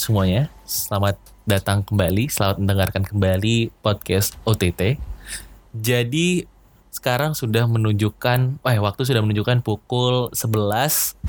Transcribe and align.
semuanya. 0.00 0.48
Selamat 0.64 1.20
datang 1.44 1.84
kembali, 1.84 2.32
selamat 2.32 2.56
mendengarkan 2.56 3.04
kembali 3.04 3.68
podcast 3.84 4.32
OTT. 4.42 4.96
Jadi 5.76 6.48
sekarang 6.88 7.36
sudah 7.36 7.68
menunjukkan, 7.68 8.64
eh 8.64 8.80
waktu 8.80 9.02
sudah 9.04 9.20
menunjukkan 9.20 9.60
pukul 9.60 10.32
11 10.32 11.20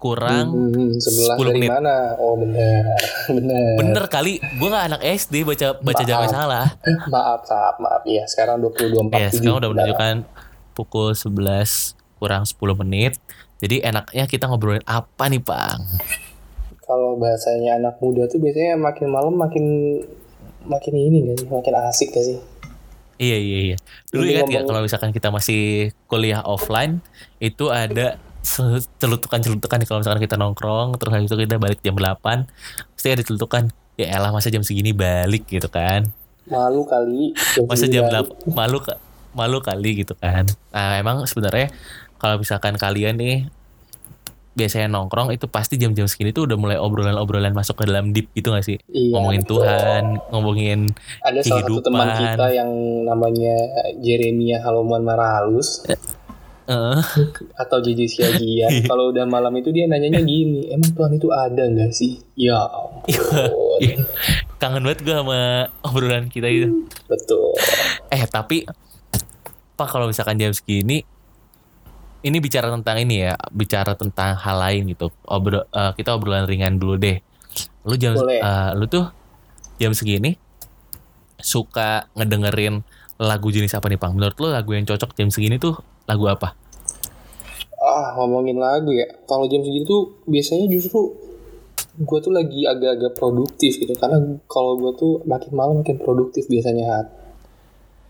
kurang 0.00 0.50
Hmm, 0.50 0.98
sebelah 0.98 1.36
10 1.38 1.46
dari 1.46 1.60
menit. 1.60 1.70
mana? 1.70 1.96
Oh 2.18 2.34
benar, 2.34 2.98
benar. 3.36 3.68
Bener 3.78 4.04
kali, 4.08 4.32
gue 4.40 4.68
gak 4.68 4.86
anak 4.88 5.02
SD 5.04 5.44
baca 5.44 5.78
baca 5.78 6.02
jamnya 6.02 6.30
salah. 6.32 6.66
Maaf, 7.12 7.44
maaf, 7.46 7.76
maaf. 7.78 8.02
Iya, 8.02 8.24
sekarang 8.26 8.64
22.47. 8.64 9.12
Ya 9.14 9.28
sekarang 9.30 9.56
udah 9.60 9.70
menunjukkan 9.70 10.14
pukul 10.72 11.12
11 11.12 11.94
kurang 12.16 12.42
10 12.42 12.56
menit. 12.80 13.20
Jadi 13.62 13.78
enaknya 13.78 14.26
kita 14.26 14.50
ngobrolin 14.50 14.82
apa 14.82 15.30
nih 15.30 15.38
Bang? 15.38 15.86
Kalau 16.92 17.16
bahasanya 17.16 17.80
anak 17.80 17.96
muda 17.98 18.28
tuh 18.28 18.36
biasanya 18.36 18.76
makin 18.76 19.08
malam 19.08 19.32
makin 19.32 19.64
makin 20.62 20.92
ini 20.92 21.24
gak 21.24 21.36
sih? 21.40 21.48
Makin 21.48 21.72
asik 21.88 22.08
gak 22.12 22.20
sih? 22.22 22.36
Iya 23.16 23.38
iya 23.38 23.58
iya. 23.64 23.76
Dulu 24.12 24.22
ingat 24.22 24.44
gak 24.44 24.52
ngomong- 24.52 24.68
kalau 24.68 24.80
misalkan 24.84 25.10
kita 25.10 25.32
masih 25.32 25.62
kuliah 26.04 26.44
offline 26.44 27.00
itu 27.40 27.72
ada 27.72 28.20
celutukan-celutukan 28.98 29.78
kalau 29.82 30.02
misalkan 30.02 30.20
kita 30.20 30.36
nongkrong 30.36 30.98
terus 30.98 31.12
habis 31.12 31.30
itu 31.30 31.38
kita 31.38 31.56
balik 31.56 31.78
jam 31.80 31.94
8 31.94 32.44
pasti 32.92 33.08
ada 33.08 33.22
celutukan 33.22 33.70
ya 33.94 34.18
elah 34.18 34.34
masa 34.34 34.50
jam 34.50 34.60
segini 34.60 34.90
balik 34.90 35.46
gitu 35.46 35.70
kan 35.70 36.10
Malu 36.44 36.82
kali. 36.82 37.30
jam 37.54 37.64
masa 37.64 37.86
jam 37.86 38.02
balik. 38.04 38.34
8 38.42 38.50
malu 38.50 38.78
malu 39.32 39.58
kali 39.62 40.02
gitu 40.02 40.18
kan 40.18 40.50
nah 40.68 40.98
emang 40.98 41.22
sebenarnya 41.24 41.70
kalau 42.18 42.36
misalkan 42.36 42.74
kalian 42.74 43.14
nih 43.14 43.46
biasanya 44.52 44.84
nongkrong 44.86 45.32
itu 45.32 45.46
pasti 45.46 45.74
jam-jam 45.74 46.04
segini 46.04 46.30
tuh 46.30 46.44
udah 46.44 46.54
mulai 46.54 46.76
obrolan-obrolan 46.76 47.50
masuk 47.50 47.72
ke 47.74 47.84
dalam 47.84 48.10
deep 48.10 48.28
gitu 48.32 48.50
gak 48.50 48.62
sih 48.62 48.76
Iya, 48.86 49.16
ngomongin 49.16 49.40
betul. 49.40 49.56
Tuhan 49.58 50.04
ngomongin 50.28 50.78
Ada 51.20 51.40
salah 51.40 51.64
satu 51.64 51.74
teman 51.80 52.06
kehidupan. 52.06 52.28
kita 52.30 52.46
yang 52.52 52.70
namanya 53.02 53.56
Jeremia 53.98 54.58
Haloman 54.60 55.02
Maralus 55.02 55.80
eh, 55.88 55.96
atau 57.58 57.78
JJ 57.78 58.00
Siagian. 58.06 58.70
Kalau 58.84 59.10
udah 59.10 59.24
malam 59.24 59.50
itu 59.52 59.68
dia 59.68 59.84
nanyanya 59.84 60.20
gini, 60.20 60.68
emang 60.68 60.92
Tuhan 60.92 61.12
itu 61.12 61.28
ada 61.28 61.64
nggak 61.64 61.90
sih? 61.90 62.22
Ya 62.34 62.60
ampun. 62.62 63.80
Iya. 63.80 63.98
kangen 64.56 64.84
banget 64.84 65.02
gue 65.02 65.10
sama 65.12 65.40
obrolan 65.82 66.28
kita 66.28 66.46
itu 66.46 66.86
Betul. 67.04 67.50
Eh 68.08 68.22
tapi 68.24 68.62
Pak 69.72 69.88
kalau 69.88 70.06
misalkan 70.06 70.36
jam 70.36 70.52
segini 70.52 71.02
ini 72.22 72.38
bicara 72.38 72.70
tentang 72.70 72.96
ini 73.02 73.26
ya, 73.26 73.34
bicara 73.50 73.98
tentang 73.98 74.38
hal 74.38 74.56
lain 74.58 74.86
gitu. 74.94 75.10
Obro, 75.26 75.66
eh, 75.66 75.92
kita 75.98 76.14
obrolan 76.14 76.46
ringan 76.46 76.78
dulu 76.78 76.94
deh. 76.98 77.18
Lu 77.82 77.98
jam 77.98 78.14
Boleh. 78.14 78.38
eh, 78.38 78.70
lu 78.78 78.86
tuh 78.86 79.10
jam 79.82 79.90
segini 79.92 80.38
suka 81.42 82.06
ngedengerin 82.14 82.86
lagu 83.18 83.50
jenis 83.50 83.74
apa 83.74 83.90
nih, 83.90 83.98
Pang? 83.98 84.14
Menurut 84.14 84.38
lu 84.38 84.48
lagu 84.54 84.70
yang 84.74 84.86
cocok 84.86 85.18
jam 85.18 85.28
segini 85.34 85.58
tuh 85.58 85.74
lagu 86.06 86.30
apa? 86.30 86.54
Ah, 87.82 88.14
ngomongin 88.14 88.62
lagu 88.62 88.94
ya. 88.94 89.10
Kalau 89.26 89.50
jam 89.50 89.66
segitu 89.66 89.84
tuh 89.86 90.02
biasanya 90.30 90.70
justru 90.70 91.18
gue 91.98 92.18
tuh 92.22 92.30
lagi 92.30 92.62
agak-agak 92.62 93.18
produktif 93.18 93.82
gitu. 93.82 93.90
Karena 93.98 94.38
kalau 94.46 94.78
gue 94.78 94.94
tuh 94.94 95.12
makin 95.26 95.50
malam 95.50 95.82
makin 95.82 95.98
produktif 95.98 96.46
biasanya. 96.46 96.86
Hat. 96.86 97.06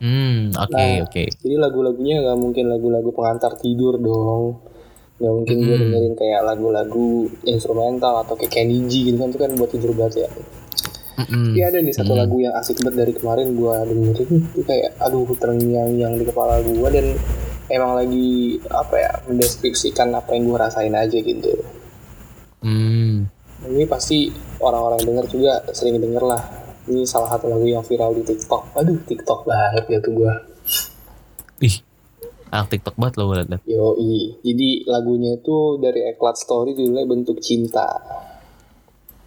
Hmm, 0.02 0.50
oke 0.50 0.74
Nah. 0.74 1.06
oke. 1.06 1.22
Jadi 1.30 1.54
lagu-lagunya 1.54 2.18
nggak 2.18 2.34
mungkin 2.34 2.64
lagu-lagu 2.66 3.14
pengantar 3.14 3.54
tidur 3.54 3.96
dong. 3.96 4.58
Nggak 5.22 5.32
mungkin 5.32 5.56
gue 5.62 5.70
Hmm. 5.72 5.82
dengerin 5.86 6.14
kayak 6.18 6.40
lagu-lagu 6.42 7.08
instrumental 7.46 8.18
atau 8.18 8.34
kayak 8.34 8.50
Kenny 8.50 8.82
G 8.90 9.06
gitu 9.06 9.16
kan. 9.16 9.30
Itu 9.30 9.38
kan 9.38 9.54
buat 9.54 9.70
tidur 9.70 9.94
banget 9.94 10.26
ya. 10.26 10.30
Tapi 11.22 11.60
ada 11.62 11.78
nih 11.78 11.94
satu 11.94 12.12
Hmm. 12.12 12.20
lagu 12.20 12.36
yang 12.36 12.50
asik 12.58 12.82
banget 12.82 12.98
dari 12.98 13.12
kemarin 13.14 13.54
gue 13.54 13.74
dengerin. 13.86 14.30
Itu 14.50 14.62
kayak 14.66 14.98
aduh 14.98 15.30
terngiang-ngiang 15.32 16.18
di 16.18 16.24
kepala 16.26 16.58
gue. 16.58 16.88
Dan 16.90 17.06
emang 17.70 17.94
lagi 17.94 18.58
apa 18.66 18.94
ya 18.98 19.12
mendeskripsikan 19.30 20.10
apa 20.10 20.34
yang 20.34 20.50
gue 20.50 20.58
rasain 20.58 20.92
aja 20.92 21.14
gitu. 21.14 21.62
Hmm. 22.58 23.30
Ini 23.62 23.86
pasti 23.86 24.26
orang-orang 24.58 24.98
denger 24.98 25.26
juga 25.30 25.62
sering 25.70 26.02
denger 26.02 26.26
lah. 26.26 26.42
Ini 26.82 27.06
salah 27.06 27.30
satu 27.30 27.46
lagu 27.46 27.66
yang 27.66 27.86
viral 27.86 28.16
di 28.18 28.22
TikTok. 28.26 28.74
Aduh, 28.74 28.98
TikTok 29.06 29.46
banget 29.46 29.84
ya 29.86 29.98
tuh 30.02 30.12
gua. 30.16 30.34
Ih, 31.62 31.78
anak 32.50 32.74
TikTok 32.74 32.98
banget 32.98 33.14
lo 33.22 33.30
gue 33.30 33.36
liat. 33.38 33.62
Yoi. 33.70 34.42
Jadi 34.42 34.68
lagunya 34.90 35.38
itu 35.38 35.78
dari 35.78 36.02
Eklat 36.10 36.34
Story 36.34 36.74
judulnya 36.74 37.06
Bentuk 37.06 37.38
Cinta. 37.38 37.86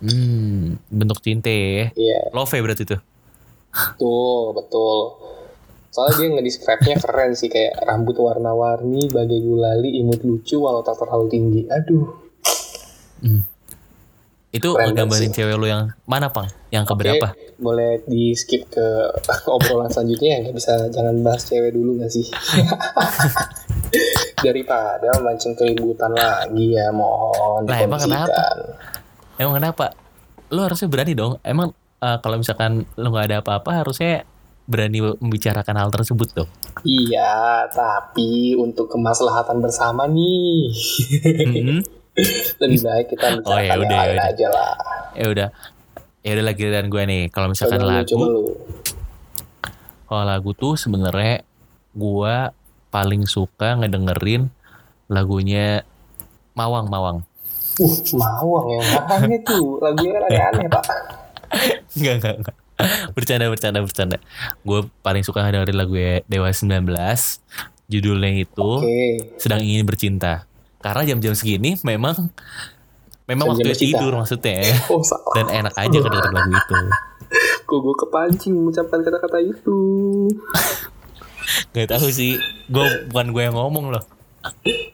Hmm, 0.06 0.78
bentuk 0.92 1.24
cinta 1.24 1.50
ya. 1.50 1.90
Iya, 1.96 2.30
Love 2.36 2.60
berarti 2.62 2.84
tuh. 2.84 3.02
betul, 3.72 4.54
betul. 4.54 4.98
Soalnya 5.90 6.14
dia 6.20 6.28
ngedescribe-nya 6.36 6.96
keren 7.00 7.32
sih 7.34 7.48
kayak 7.48 7.80
rambut 7.88 8.20
warna-warni, 8.20 9.08
bagai 9.08 9.40
gulali, 9.40 9.96
imut 10.04 10.22
lucu 10.28 10.60
walau 10.60 10.84
tak 10.84 11.00
terlalu 11.00 11.32
tinggi. 11.32 11.62
Aduh. 11.72 12.06
Itu 14.56 14.72
Keren 14.72 14.96
ngegambarin 14.96 15.32
cewek 15.32 15.56
lu 15.60 15.68
yang 15.68 15.92
mana, 16.08 16.32
Pang? 16.32 16.48
Yang 16.72 16.88
keberapa? 16.88 17.28
Oke, 17.36 17.60
boleh 17.60 18.00
di 18.08 18.32
skip 18.32 18.72
ke 18.72 18.88
obrolan 19.52 19.92
selanjutnya 19.92 20.40
ya 20.40 20.50
bisa 20.50 20.88
jangan 20.88 21.20
bahas 21.20 21.44
cewek 21.44 21.76
dulu 21.76 22.00
nggak 22.00 22.08
sih 22.08 22.24
daripada 24.40 25.12
mancing 25.20 25.56
keributan 25.56 26.12
lagi 26.12 26.76
ya 26.76 26.92
mohon 26.92 27.66
Lah, 27.66 27.80
emang 27.80 28.00
kenapa? 28.00 28.42
Emang 29.36 29.56
kenapa? 29.56 29.86
Lu 30.50 30.64
harusnya 30.64 30.88
berani 30.88 31.12
dong. 31.12 31.40
Emang 31.42 31.72
eh, 32.00 32.18
kalau 32.20 32.40
misalkan 32.40 32.88
lu 32.96 33.08
nggak 33.10 33.26
ada 33.28 33.38
apa-apa 33.44 33.84
harusnya 33.84 34.24
berani 34.66 34.98
membicarakan 34.98 35.78
hal 35.78 35.90
tersebut 35.92 36.34
dong. 36.34 36.50
iya 36.82 37.66
tapi 37.70 38.54
untuk 38.54 38.90
kemaslahatan 38.90 39.62
bersama 39.62 40.06
nih 40.06 40.74
Mhm. 41.46 41.80
lebih 42.58 42.80
baik 42.82 43.06
kita 43.12 43.26
Oh, 43.44 43.60
ya 43.60 43.76
udah, 43.76 44.02
ya 44.02 44.14
udah. 44.14 44.26
aja 44.32 44.48
lah 44.50 44.72
Ya 45.16 45.26
udah. 45.28 45.48
Ya 46.22 46.32
udah 46.36 46.46
lagi 46.46 46.64
dan 46.68 46.90
gue 46.90 47.04
nih. 47.06 47.24
Kalau 47.30 47.48
misalkan 47.48 47.80
coba 47.80 48.02
lagu, 48.02 48.08
coba 48.10 48.26
kalau 50.06 50.24
lagu 50.24 50.52
tuh 50.54 50.74
sebenarnya 50.76 51.42
gue 51.92 52.36
paling 52.90 53.24
suka 53.26 53.76
ngedengerin 53.76 54.48
lagunya 55.08 55.82
Mawang 56.54 56.88
Mawang. 56.88 57.26
uh 57.76 57.96
mawang 58.16 58.66
ya 58.72 58.80
makanya 58.96 59.38
tuh 59.44 59.84
lagunya 59.84 60.16
kan 60.16 60.24
aneh-aneh 60.32 60.68
pak 60.72 60.86
Enggak, 62.00 62.14
enggak, 62.20 62.36
enggak. 62.40 62.56
Bercanda, 63.12 63.46
bercanda, 63.52 63.80
bercanda. 63.84 64.18
Gue 64.64 64.88
paling 65.00 65.24
suka 65.24 65.44
dengerin 65.44 65.76
lagu 65.76 65.96
Dewa 66.28 66.48
19. 66.52 66.84
Judulnya 67.92 68.32
itu 68.34 68.64
oke 68.80 68.96
sedang 69.38 69.60
ingin 69.60 69.84
bercinta. 69.84 70.48
Karena 70.86 71.02
jam-jam 71.02 71.34
segini 71.34 71.74
memang 71.82 72.30
memang 73.26 73.58
waktu 73.58 73.74
tidur 73.74 74.14
maksudnya 74.14 74.62
oh 74.94 75.02
salah 75.02 75.34
dan 75.34 75.66
enak 75.66 75.74
aja 75.74 75.98
kedengerin 75.98 76.30
lagu 76.30 76.54
itu. 76.54 76.76
kok 77.66 77.80
gue 77.82 77.96
kepancing 77.98 78.54
mengucapkan 78.54 79.02
kata-kata 79.02 79.42
itu 79.42 79.78
Gak 81.74 81.90
tahu 81.92 82.08
sih, 82.10 82.38
gue 82.70 82.88
bukan 83.12 83.30
gue 83.30 83.44
yang 83.46 83.54
ngomong 83.54 83.94
loh. 83.94 84.04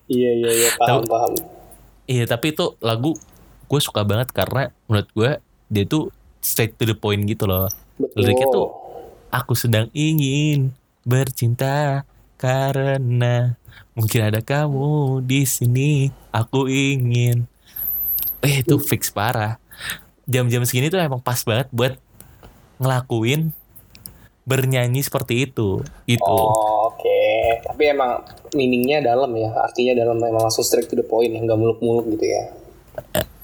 Iya 0.07 0.31
iya 0.35 0.51
iya 0.51 0.69
paham 0.75 1.03
Tahu- 1.03 1.07
paham. 1.07 1.31
Iya 2.07 2.23
tapi 2.27 2.51
itu 2.51 2.75
lagu 2.79 3.15
gue 3.67 3.79
suka 3.79 4.03
banget 4.03 4.31
karena 4.35 4.71
menurut 4.87 5.09
gue 5.11 5.31
dia 5.71 5.83
tuh 5.87 6.11
straight 6.43 6.75
to 6.75 6.83
the 6.83 6.95
point 6.95 7.23
gitu 7.23 7.47
loh. 7.47 7.67
Betul. 7.95 8.15
Liriknya 8.19 8.47
tuh 8.51 8.67
aku 9.31 9.53
sedang 9.55 9.87
ingin 9.91 10.75
bercinta 11.03 12.03
karena 12.35 13.55
mungkin 13.95 14.21
ada 14.27 14.39
kamu 14.39 15.21
di 15.25 15.43
sini. 15.43 16.11
Aku 16.31 16.67
ingin. 16.67 17.47
Eh 18.41 18.63
itu 18.63 18.79
fix 18.81 19.11
parah. 19.11 19.59
Jam-jam 20.25 20.63
segini 20.63 20.87
tuh 20.87 21.01
emang 21.01 21.21
pas 21.21 21.37
banget 21.43 21.67
buat 21.73 21.93
ngelakuin 22.81 23.53
bernyanyi 24.47 25.01
seperti 25.05 25.49
itu. 25.49 25.83
Itu. 26.09 26.25
Oh, 26.25 26.89
Oke, 26.91 27.61
tapi 27.65 27.89
emang 27.89 28.21
meaningnya 28.53 29.01
dalam 29.01 29.33
ya, 29.33 29.49
artinya 29.57 29.97
dalam 29.97 30.21
memang 30.21 30.45
langsung 30.45 30.61
straight 30.61 30.89
to 30.89 30.97
the 30.97 31.05
point 31.05 31.33
ya, 31.33 31.41
nggak 31.41 31.57
muluk-muluk 31.57 32.05
gitu 32.13 32.25
ya. 32.29 32.53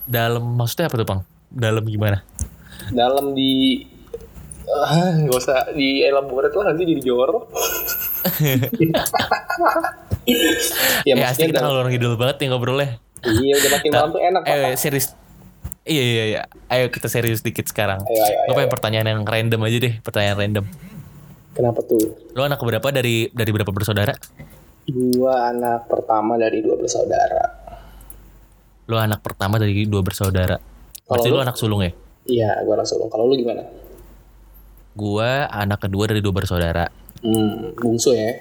Dalam 0.06 0.58
maksudnya 0.58 0.90
apa 0.90 0.96
tuh 1.00 1.08
bang? 1.08 1.22
Dalam 1.50 1.84
gimana? 1.86 2.22
Dalam 2.94 3.34
di 3.34 3.82
Ah, 4.68 5.16
nggak 5.16 5.32
usah 5.32 5.72
di 5.80 6.04
elaborate 6.04 6.52
lah 6.52 6.76
nanti 6.76 6.84
jadi 6.84 7.00
jorok. 7.00 7.48
ya 11.08 11.14
Eh 11.16 11.24
asli 11.24 11.48
maksudnya 11.48 11.48
kita 11.56 11.62
ngalor 11.64 11.88
ngidul 11.88 12.14
banget 12.20 12.36
nih 12.44 12.48
ngobrolnya. 12.52 12.90
iya 13.24 13.54
udah 13.58 13.72
makin 13.80 13.90
malam 13.96 14.10
tuh 14.14 14.22
enak 14.22 14.42
Eh 14.46 14.74
serius 14.76 15.16
Iya 15.88 16.04
iya 16.04 16.24
iya. 16.28 16.42
Ayo 16.68 16.92
kita 16.92 17.08
serius 17.08 17.40
dikit 17.40 17.64
sekarang. 17.64 18.04
Ayo, 18.04 18.20
ayo, 18.20 18.52
Gue 18.52 18.56
pengen 18.60 18.72
pertanyaan 18.76 19.08
yang 19.08 19.24
random 19.24 19.64
aja 19.64 19.78
deh, 19.80 19.94
pertanyaan 20.04 20.36
random. 20.36 20.66
Kenapa 21.56 21.80
tuh? 21.82 22.12
Lo 22.36 22.44
anak 22.44 22.60
berapa 22.60 22.88
dari 22.92 23.32
dari 23.32 23.52
berapa 23.56 23.72
bersaudara? 23.72 24.12
Gua 24.88 25.52
anak 25.52 25.90
pertama 25.90 26.38
dari 26.38 26.62
dua 26.62 26.78
bersaudara. 26.78 27.44
Lo 28.88 28.96
anak 29.02 29.20
pertama 29.26 29.58
dari 29.58 29.84
dua 29.90 30.06
bersaudara. 30.06 30.56
Berarti 31.10 31.28
lu? 31.28 31.36
lo 31.36 31.42
anak 31.42 31.58
sulung 31.58 31.82
ya? 31.82 31.92
Iya, 32.30 32.62
gua 32.62 32.78
anak 32.78 32.88
sulung. 32.88 33.10
Kalau 33.10 33.26
lu 33.26 33.36
gimana? 33.36 33.66
Gua 34.94 35.50
anak 35.50 35.88
kedua 35.88 36.08
dari 36.14 36.22
dua 36.22 36.32
bersaudara. 36.32 36.86
Hmm, 37.26 37.74
bungsu 37.74 38.14
ya. 38.14 38.32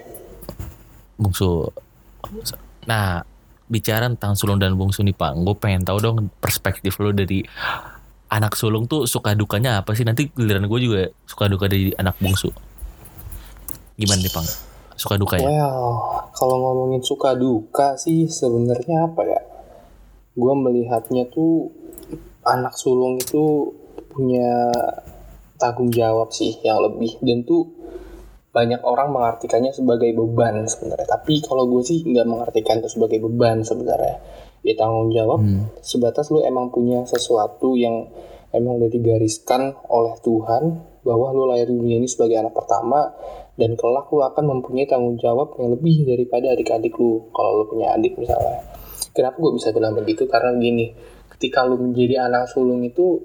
Bungsu. 1.17 1.69
Nah, 2.87 3.25
bicara 3.67 4.07
tentang 4.07 4.37
sulung 4.37 4.61
dan 4.61 4.79
bungsu 4.79 5.03
nih 5.03 5.17
Pak, 5.17 5.35
gue 5.43 5.55
pengen 5.59 5.83
tahu 5.83 5.97
dong 5.99 6.17
perspektif 6.39 6.95
lo 7.03 7.11
dari 7.11 7.43
anak 8.31 8.55
sulung 8.55 8.87
tuh 8.87 9.03
suka 9.03 9.35
dukanya 9.35 9.83
apa 9.83 9.91
sih? 9.91 10.07
Nanti 10.07 10.31
giliran 10.31 10.69
gue 10.69 10.79
juga 10.79 11.01
suka 11.27 11.51
duka 11.51 11.67
dari 11.67 11.91
anak 11.99 12.15
bungsu. 12.21 12.53
Gimana 13.97 14.21
nih 14.21 14.31
Pang? 14.31 14.47
Suka 14.97 15.17
dukanya? 15.17 15.45
Well, 15.45 16.29
kalau 16.33 16.57
ngomongin 16.57 17.01
suka 17.05 17.33
duka 17.37 17.97
sih 17.97 18.25
sebenarnya 18.25 19.09
apa 19.09 19.21
ya? 19.25 19.41
Gua 20.37 20.53
melihatnya 20.53 21.29
tuh 21.33 21.69
anak 22.45 22.77
sulung 22.77 23.17
itu 23.17 23.73
punya 24.13 24.73
tanggung 25.57 25.89
jawab 25.89 26.29
sih 26.29 26.61
yang 26.61 26.81
lebih 26.81 27.17
dan 27.25 27.41
tuh 27.45 27.65
banyak 28.57 28.81
orang 28.81 29.13
mengartikannya 29.13 29.69
sebagai 29.69 30.09
beban 30.17 30.65
sebenarnya. 30.65 31.05
Tapi 31.05 31.45
kalau 31.45 31.69
gue 31.69 31.85
sih 31.85 32.01
nggak 32.01 32.25
mengartikan 32.25 32.81
itu 32.81 32.89
sebagai 32.89 33.21
beban 33.21 33.61
sebenarnya. 33.61 34.17
Ya 34.65 34.73
tanggung 34.73 35.13
jawab 35.13 35.45
Hmm. 35.45 35.69
sebatas 35.85 36.33
lu 36.33 36.41
emang 36.41 36.73
punya 36.73 37.05
sesuatu 37.05 37.77
yang 37.77 38.09
emang 38.49 38.81
udah 38.81 38.89
digariskan 38.89 39.77
oleh 39.93 40.17
Tuhan 40.25 40.63
bahwa 41.05 41.29
lu 41.37 41.45
lahir 41.45 41.69
di 41.69 41.77
dunia 41.77 42.01
ini 42.01 42.09
sebagai 42.09 42.41
anak 42.41 42.57
pertama 42.57 43.13
dan 43.53 43.77
kelak 43.77 44.09
lu 44.09 44.25
akan 44.25 44.43
mempunyai 44.57 44.89
tanggung 44.89 45.21
jawab 45.21 45.53
yang 45.61 45.77
lebih 45.77 46.09
daripada 46.09 46.57
adik-adik 46.57 46.97
lu 46.97 47.29
kalau 47.29 47.61
lu 47.61 47.65
punya 47.69 47.93
adik 47.93 48.17
misalnya. 48.17 48.65
Kenapa 49.13 49.37
gue 49.37 49.53
bisa 49.53 49.69
bilang 49.69 49.93
begitu? 49.93 50.25
Karena 50.25 50.57
gini, 50.57 50.97
ketika 51.37 51.61
lu 51.61 51.77
menjadi 51.77 52.25
anak 52.25 52.49
sulung 52.49 52.81
itu 52.81 53.21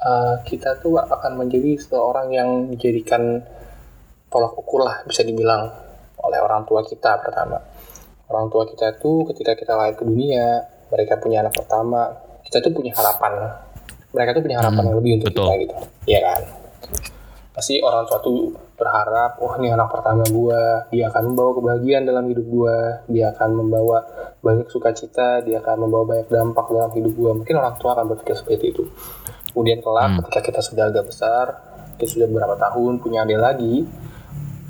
uh, 0.00 0.40
kita 0.48 0.80
tuh 0.80 0.96
akan 0.96 1.44
menjadi 1.44 1.76
seorang 1.76 2.32
yang 2.32 2.50
dijadikan 2.72 3.44
tolak 4.32 4.56
ukur 4.56 4.80
lah 4.82 5.04
bisa 5.04 5.20
dibilang 5.22 5.68
oleh 6.18 6.38
orang 6.40 6.64
tua 6.64 6.80
kita 6.80 7.20
pertama. 7.20 7.60
Orang 8.32 8.48
tua 8.48 8.64
kita 8.64 8.96
tuh 8.96 9.28
ketika 9.28 9.52
kita 9.52 9.76
lahir 9.76 9.92
ke 9.92 10.08
dunia, 10.08 10.64
mereka 10.88 11.20
punya 11.20 11.44
anak 11.44 11.52
pertama, 11.52 12.08
kita 12.40 12.64
tuh 12.64 12.72
punya 12.72 12.96
harapan. 12.96 13.60
Mereka 14.12 14.30
tuh 14.32 14.42
punya 14.44 14.56
harapan 14.60 14.80
Hmm, 14.80 14.88
yang 14.88 14.96
lebih 14.98 15.12
untuk 15.20 15.28
betul. 15.32 15.46
kita 15.52 15.56
gitu. 15.60 15.76
Iya 16.08 16.20
kan? 16.24 16.40
Pasti 17.52 17.84
orang 17.84 18.08
tua 18.08 18.16
tuh 18.24 18.48
berharap, 18.80 19.36
oh 19.44 19.52
ini 19.60 19.68
anak 19.68 19.92
pertama 19.92 20.24
gua, 20.32 20.88
dia 20.88 21.12
akan 21.12 21.22
membawa 21.32 21.50
kebahagiaan 21.60 22.04
dalam 22.08 22.24
hidup 22.32 22.46
gua, 22.48 22.76
dia 23.04 23.28
akan 23.36 23.50
membawa 23.60 23.98
banyak 24.40 24.72
sukacita, 24.72 25.44
dia 25.44 25.60
akan 25.60 25.84
membawa 25.84 26.16
banyak 26.16 26.28
dampak 26.32 26.66
dalam 26.72 26.90
hidup 26.96 27.12
gua. 27.12 27.30
Mungkin 27.36 27.52
orang 27.60 27.76
tua 27.76 27.92
akan 27.92 28.16
berpikir 28.16 28.40
seperti 28.40 28.72
itu. 28.72 28.88
Kemudian 29.52 29.84
kelak 29.84 30.08
Hmm. 30.08 30.16
ketika 30.24 30.40
kita 30.48 30.60
sudah 30.64 30.84
agak 30.88 31.04
besar, 31.12 31.46
kita 32.00 32.08
sudah 32.08 32.26
beberapa 32.32 32.56
tahun 32.56 33.04
punya 33.04 33.28
adik 33.28 33.36
lagi, 33.36 33.84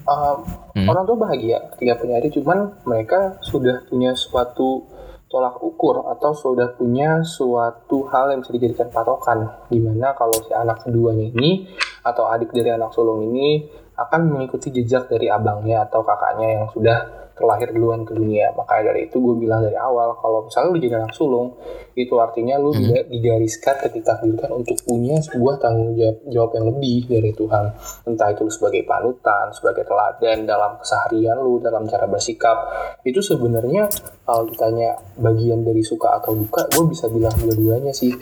um, 0.07 0.39
Hmm. 0.73 0.89
orang 0.89 1.05
tua 1.05 1.29
bahagia 1.29 1.69
ketika 1.77 2.01
punya 2.01 2.17
adik, 2.17 2.33
cuman 2.41 2.81
mereka 2.89 3.37
sudah 3.45 3.85
punya 3.93 4.17
suatu 4.17 4.89
tolak 5.29 5.61
ukur 5.61 6.09
atau 6.13 6.33
sudah 6.33 6.73
punya 6.77 7.21
suatu 7.25 8.09
hal 8.09 8.33
yang 8.33 8.41
bisa 8.41 8.57
dijadikan 8.57 8.89
patokan 8.89 9.49
di 9.69 9.81
mana 9.81 10.17
kalau 10.17 10.33
si 10.41 10.53
anak 10.53 10.85
keduanya 10.85 11.29
ini 11.33 11.69
atau 12.05 12.29
adik 12.29 12.53
dari 12.57 12.73
anak 12.73 12.93
sulung 12.93 13.21
ini 13.25 13.69
akan 13.97 14.33
mengikuti 14.33 14.73
jejak 14.73 15.13
dari 15.13 15.29
abangnya 15.29 15.85
atau 15.89 16.01
kakaknya 16.01 16.49
yang 16.57 16.67
sudah 16.73 17.22
terlahir 17.43 17.75
duluan 17.75 18.07
ke 18.07 18.15
dunia 18.15 18.55
makanya 18.55 18.95
dari 18.95 19.11
itu 19.11 19.19
gue 19.19 19.35
bilang 19.37 19.67
dari 19.67 19.75
awal 19.75 20.15
kalau 20.15 20.47
misalnya 20.47 20.71
lu 20.71 20.79
jadi 20.79 20.95
anak 21.03 21.13
sulung 21.13 21.59
itu 21.99 22.15
artinya 22.17 22.55
lu 22.57 22.71
Hmm. 22.71 23.03
digariskan 23.11 23.75
dan 23.83 23.91
ditakdirkan 23.91 24.51
untuk 24.55 24.79
punya 24.81 25.19
sebuah 25.19 25.59
tanggung 25.59 25.99
jawab, 25.99 26.23
jawab 26.31 26.51
yang 26.55 26.67
lebih 26.71 27.11
dari 27.11 27.35
Tuhan 27.35 27.65
entah 28.07 28.29
itu 28.31 28.47
lu 28.47 28.53
sebagai 28.55 28.87
panutan 28.87 29.51
sebagai 29.51 29.83
teladan 29.83 30.47
dalam 30.47 30.79
keseharian 30.79 31.37
lu 31.37 31.59
dalam 31.59 31.83
cara 31.85 32.07
bersikap 32.07 32.57
itu 33.03 33.19
sebenarnya 33.19 33.91
kalau 34.23 34.47
ditanya 34.47 34.95
bagian 35.19 35.67
dari 35.67 35.83
suka 35.83 36.23
atau 36.23 36.39
duka 36.39 36.71
gue 36.71 36.87
bisa 36.87 37.11
bilang 37.11 37.35
dua-duanya 37.35 37.91
sih 37.91 38.15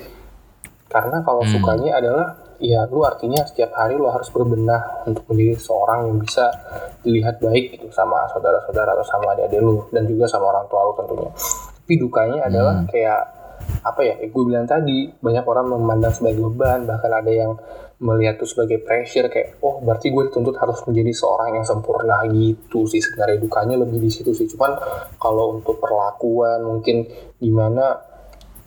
karena 0.88 1.20
kalau 1.20 1.44
Hmm. 1.44 1.52
sukanya 1.52 2.00
adalah 2.00 2.26
ya 2.60 2.84
lu 2.92 3.00
artinya 3.02 3.40
setiap 3.48 3.72
hari 3.72 3.96
lu 3.96 4.06
harus 4.12 4.28
berbenah 4.28 5.08
untuk 5.08 5.24
menjadi 5.32 5.56
seorang 5.56 6.12
yang 6.12 6.18
bisa 6.20 6.46
dilihat 7.00 7.40
baik 7.40 7.80
gitu 7.80 7.88
sama 7.88 8.28
saudara-saudara 8.36 8.92
atau 8.94 9.06
sama 9.08 9.32
adik-adik 9.32 9.60
lu 9.64 9.88
dan 9.90 10.04
juga 10.04 10.28
sama 10.28 10.52
orang 10.52 10.68
tua 10.68 10.80
lu 10.84 10.92
tentunya. 11.00 11.30
Tapi 11.80 11.94
dukanya 11.96 12.38
adalah 12.46 12.74
Hmm. 12.84 12.86
kayak 12.86 13.22
apa 13.80 14.00
ya 14.04 14.14
gue 14.20 14.42
bilang 14.44 14.64
tadi 14.68 15.08
banyak 15.20 15.44
orang 15.44 15.72
memandang 15.72 16.12
sebagai 16.12 16.48
beban 16.48 16.84
bahkan 16.88 17.12
ada 17.12 17.32
yang 17.32 17.52
melihat 18.00 18.40
itu 18.40 18.48
sebagai 18.48 18.80
pressure 18.80 19.28
kayak 19.28 19.60
oh 19.60 19.80
berarti 19.84 20.08
gue 20.08 20.32
dituntut 20.32 20.56
harus 20.56 20.80
menjadi 20.88 21.12
seorang 21.12 21.60
yang 21.60 21.66
sempurna 21.68 22.24
gitu 22.28 22.88
sih. 22.88 23.00
Sebenarnya 23.00 23.36
dukanya 23.40 23.76
lebih 23.84 24.00
di 24.00 24.10
situ 24.12 24.32
sih. 24.32 24.48
Cuman 24.48 24.72
kalau 25.20 25.60
untuk 25.60 25.76
perlakuan 25.76 26.64
mungkin 26.64 27.04
gimana 27.36 28.09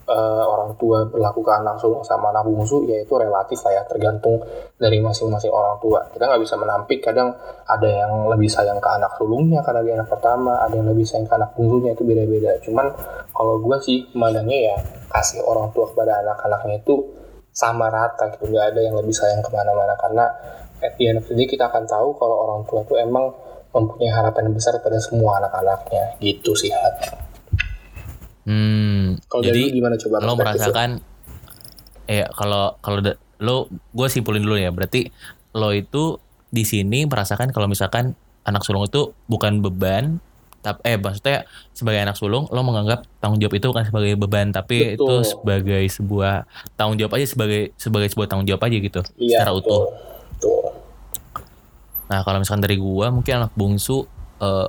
eh, 0.03 0.44
orang 0.44 0.75
tua 0.75 1.07
berlaku 1.07 1.39
ke 1.44 1.51
anak 1.51 1.79
sulung 1.79 2.03
sama 2.03 2.35
anak 2.35 2.44
bungsu 2.44 2.83
ya 2.83 3.00
itu 3.00 3.13
relatif 3.15 3.59
lah 3.63 3.71
ya 3.79 3.83
tergantung 3.88 4.44
dari 4.75 5.00
masing-masing 5.00 5.51
orang 5.51 5.79
tua. 5.79 6.03
Kita 6.11 6.27
nggak 6.27 6.41
bisa 6.44 6.55
menampik 6.59 7.00
kadang 7.00 7.31
ada 7.67 7.88
yang 7.88 8.27
lebih 8.27 8.51
sayang 8.51 8.79
ke 8.83 8.89
anak 8.91 9.15
sulungnya 9.15 9.63
karena 9.63 9.81
dia 9.83 9.94
anak 10.00 10.09
pertama 10.11 10.59
ada 10.59 10.75
yang 10.75 10.88
lebih 10.91 11.07
sayang 11.07 11.27
ke 11.27 11.35
anak 11.35 11.55
bungsunya 11.55 11.95
itu 11.95 12.03
beda-beda. 12.03 12.51
Cuman 12.63 12.85
kalau 13.31 13.59
gue 13.63 13.77
sih 13.79 13.97
memandangnya 14.11 14.59
ya 14.73 14.77
kasih 15.13 15.39
orang 15.44 15.71
tua 15.71 15.88
kepada 15.91 16.19
anak-anaknya 16.25 16.83
itu 16.83 16.95
sama 17.53 17.88
rata 17.88 18.33
gitu 18.33 18.50
nggak 18.50 18.73
ada 18.73 18.81
yang 18.81 18.95
lebih 19.00 19.15
sayang 19.15 19.39
ke 19.39 19.50
mana-mana. 19.55 19.95
Karena 19.95 20.25
at 20.83 21.00
the 21.00 21.07
end 21.07 21.23
kita 21.23 21.71
akan 21.71 21.88
tahu 21.88 22.11
kalau 22.19 22.35
orang 22.44 22.61
tua 22.67 22.83
tuh 22.83 23.00
emang 23.00 23.31
mempunyai 23.74 24.13
harapan 24.13 24.53
besar 24.53 24.77
pada 24.83 25.00
semua 25.00 25.39
anak-anaknya. 25.39 26.19
Gitu 26.19 26.51
sih 26.53 26.69
Hat. 26.69 27.32
Hmm, 28.43 29.15
dari 29.39 29.47
jadi 29.47 29.62
gimana 29.79 29.95
coba 29.95 30.19
lo 30.19 30.35
merasakan 30.35 30.89
ya 32.12 32.27
kalau 32.35 32.75
kalau 32.83 33.00
lo 33.39 33.71
gue 33.95 34.07
simpulin 34.12 34.43
dulu 34.43 34.59
ya 34.59 34.71
berarti 34.75 35.07
lo 35.55 35.71
itu 35.71 36.19
di 36.51 36.67
sini 36.67 37.07
merasakan 37.07 37.55
kalau 37.55 37.71
misalkan 37.71 38.19
anak 38.43 38.67
sulung 38.67 38.83
itu 38.83 39.15
bukan 39.31 39.63
beban 39.63 40.19
tapi 40.63 40.79
eh 40.88 40.95
maksudnya 40.95 41.43
sebagai 41.75 42.00
anak 42.03 42.15
sulung 42.15 42.47
lo 42.47 42.62
menganggap 42.63 43.03
tanggung 43.19 43.39
jawab 43.39 43.59
itu 43.59 43.67
bukan 43.67 43.83
sebagai 43.83 44.13
beban 44.15 44.51
tapi 44.55 44.95
itu 44.95 45.03
Betul. 45.03 45.27
sebagai 45.27 45.83
sebuah 45.91 46.47
tanggung 46.79 46.95
jawab 46.95 47.19
aja 47.19 47.27
sebagai 47.27 47.75
sebagai 47.75 48.07
sebuah 48.12 48.27
tanggung 48.31 48.47
jawab 48.47 48.63
aja 48.67 48.77
gitu 48.79 49.00
Iya, 49.19 49.43
secara 49.43 49.51
betul. 49.55 49.67
utuh 49.67 49.83
Betul. 50.39 50.63
Nah 52.12 52.19
kalau 52.23 52.38
misalkan 52.39 52.63
dari 52.63 52.75
gua 52.79 53.12
mungkin 53.12 53.43
anak 53.43 53.51
bungsu 53.55 54.07
eh, 54.39 54.67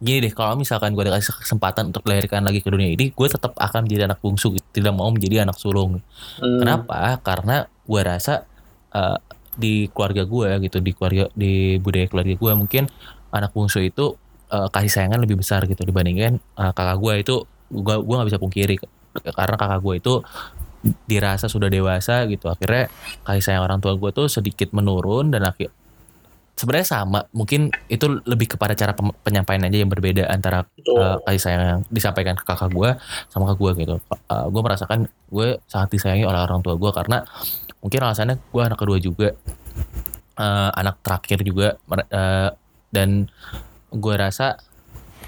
gini 0.00 0.24
deh 0.24 0.32
kalau 0.32 0.56
misalkan 0.56 0.96
gua 0.96 1.12
dikasih 1.12 1.44
kesempatan 1.44 1.92
untuk 1.92 2.02
dilahirkan 2.08 2.40
lagi 2.40 2.64
ke 2.64 2.72
dunia 2.72 2.88
ini 2.88 3.12
gue 3.12 3.26
tetap 3.28 3.52
akan 3.52 3.84
menjadi 3.84 4.08
anak 4.08 4.18
bungsu 4.24 4.56
tidak 4.72 4.96
mau 4.96 5.12
menjadi 5.12 5.44
anak 5.44 5.60
sulung. 5.60 6.00
Hmm. 6.40 6.58
Kenapa? 6.58 7.20
Karena 7.20 7.68
gua 7.84 8.02
rasa 8.16 8.48
eh, 8.96 9.18
di 9.60 9.92
keluarga 9.92 10.24
gua 10.24 10.56
gitu 10.58 10.80
di 10.80 10.96
keluarga 10.96 11.28
di 11.36 11.76
budaya 11.76 12.08
keluarga 12.08 12.34
gua 12.40 12.52
mungkin 12.56 12.88
anak 13.30 13.52
bungsu 13.52 13.84
itu 13.84 14.16
eh, 14.48 14.68
kasih 14.72 14.90
sayangan 14.90 15.20
lebih 15.20 15.36
besar 15.36 15.68
gitu 15.68 15.84
dibandingkan 15.84 16.40
eh, 16.40 16.72
kakak 16.72 16.96
gua 16.96 17.20
itu 17.20 17.44
gua 17.68 18.00
gua 18.00 18.24
nggak 18.24 18.28
bisa 18.32 18.40
pungkiri 18.40 18.80
karena 19.36 19.56
kakak 19.60 19.80
gua 19.84 19.94
itu 20.00 20.24
dirasa 21.04 21.46
sudah 21.46 21.68
dewasa 21.68 22.24
gitu 22.24 22.48
akhirnya 22.48 22.88
kasih 23.28 23.44
sayang 23.44 23.68
orang 23.68 23.84
tua 23.84 24.00
gue 24.00 24.10
tuh 24.16 24.32
sedikit 24.32 24.72
menurun 24.72 25.28
dan 25.28 25.44
akhir 25.44 25.68
sebenarnya 26.60 26.88
sama. 26.92 27.24
Mungkin 27.32 27.72
itu 27.88 28.20
lebih 28.28 28.52
kepada 28.52 28.76
cara 28.76 28.92
penyampaian 29.24 29.64
aja 29.64 29.80
yang 29.80 29.88
berbeda 29.88 30.28
antara 30.28 30.68
uh, 30.68 31.16
kasih 31.24 31.40
sayang 31.40 31.62
yang 31.64 31.80
disampaikan 31.88 32.36
ke 32.36 32.44
kakak 32.44 32.68
gue 32.68 32.90
sama 33.32 33.48
ke 33.48 33.54
gue 33.56 33.70
gitu. 33.80 33.96
Uh, 34.28 34.52
gue 34.52 34.60
merasakan 34.60 35.08
gue 35.32 35.56
sangat 35.64 35.88
disayangi 35.96 36.28
oleh 36.28 36.44
orang 36.44 36.60
tua 36.60 36.76
gue 36.76 36.90
karena 36.92 37.24
mungkin 37.80 38.00
alasannya 38.04 38.36
gue 38.36 38.62
anak 38.62 38.76
kedua 38.76 39.00
juga 39.00 39.32
Uh, 40.40 40.72
anak 40.72 41.04
terakhir 41.04 41.44
juga 41.44 41.76
uh, 41.92 42.48
dan 42.88 43.28
gue 43.92 44.14
rasa 44.16 44.56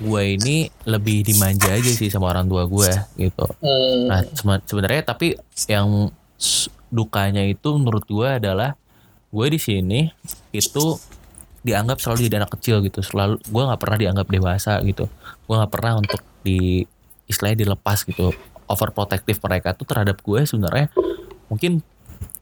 gue 0.00 0.22
ini 0.24 0.72
lebih 0.88 1.20
dimanja 1.20 1.68
aja 1.68 1.92
sih 1.92 2.08
sama 2.08 2.32
orang 2.32 2.48
tua 2.48 2.64
gue 2.64 2.88
gitu. 3.20 3.44
Hmm. 3.60 4.08
Nah, 4.08 4.24
sebenarnya 4.64 5.04
tapi 5.04 5.36
yang 5.68 6.08
dukanya 6.88 7.44
itu 7.44 7.76
menurut 7.76 8.08
gue 8.08 8.24
adalah 8.24 8.72
gue 9.28 9.46
di 9.52 9.60
sini 9.60 10.00
itu 10.48 10.96
dianggap 11.62 11.98
selalu 12.02 12.26
jadi 12.26 12.36
anak 12.42 12.52
kecil 12.58 12.82
gitu. 12.82 13.00
Selalu 13.02 13.38
gue 13.42 13.62
nggak 13.62 13.80
pernah 13.80 13.98
dianggap 13.98 14.26
dewasa 14.28 14.72
gitu. 14.82 15.06
Gue 15.46 15.54
nggak 15.58 15.72
pernah 15.72 15.92
untuk 15.98 16.20
di 16.42 16.82
istilahnya 17.26 17.66
dilepas 17.66 18.02
gitu. 18.06 18.30
overprotective 18.62 19.36
mereka 19.44 19.76
tuh 19.76 19.84
terhadap 19.84 20.24
gue 20.24 20.48
sebenarnya 20.48 20.88
mungkin 21.52 21.84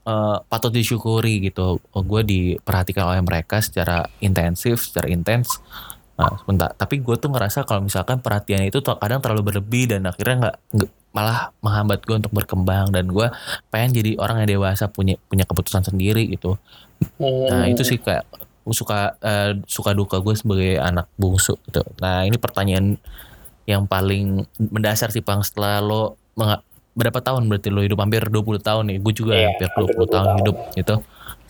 eh, 0.06 0.38
patut 0.46 0.70
disyukuri 0.70 1.42
gitu. 1.42 1.82
Oh, 1.82 2.02
gue 2.06 2.22
diperhatikan 2.22 3.02
oleh 3.10 3.22
mereka 3.24 3.58
secara 3.58 4.06
intensif, 4.22 4.86
secara 4.86 5.10
intens. 5.10 5.58
Nah, 6.14 6.30
sebentar. 6.38 6.70
Tapi 6.76 7.02
gue 7.02 7.16
tuh 7.18 7.32
ngerasa 7.34 7.66
kalau 7.66 7.82
misalkan 7.82 8.22
perhatian 8.22 8.62
itu 8.62 8.78
kadang 8.78 9.18
terlalu 9.18 9.50
berlebih 9.50 9.90
dan 9.90 10.06
akhirnya 10.06 10.54
nggak 10.70 10.90
malah 11.10 11.50
menghambat 11.58 12.06
gue 12.06 12.16
untuk 12.22 12.30
berkembang 12.30 12.94
dan 12.94 13.10
gue 13.10 13.26
pengen 13.74 13.90
jadi 13.98 14.14
orang 14.22 14.46
yang 14.46 14.60
dewasa 14.60 14.86
punya 14.86 15.18
punya 15.26 15.42
keputusan 15.42 15.82
sendiri 15.82 16.30
gitu. 16.30 16.54
Nah 17.18 17.66
Hmm. 17.66 17.72
itu 17.72 17.82
sih 17.82 17.98
kayak 17.98 18.22
suka 18.68 19.16
eh, 19.20 19.56
suka 19.64 19.96
duka 19.96 20.20
gue 20.20 20.34
sebagai 20.36 20.76
anak 20.76 21.08
bungsu 21.16 21.56
gitu. 21.66 21.80
Nah 21.98 22.28
ini 22.28 22.36
pertanyaan 22.36 23.00
yang 23.64 23.86
paling 23.86 24.44
mendasar 24.58 25.08
sih 25.08 25.22
Pang 25.22 25.40
setelah 25.40 25.80
lo 25.80 26.18
berapa 26.90 27.22
tahun 27.22 27.46
berarti 27.46 27.70
lo 27.70 27.80
hidup 27.80 28.02
hampir 28.02 28.26
20 28.26 28.60
tahun 28.60 28.84
nih. 28.90 28.98
Gue 29.00 29.14
juga 29.14 29.32
Iya, 29.38 29.48
hampir 29.54 29.68
hampir 29.70 29.84
20, 29.94 30.04
20 30.04 30.14
tahun 30.14 30.26
tahun. 30.26 30.38
hidup 30.42 30.56
gitu 30.76 30.94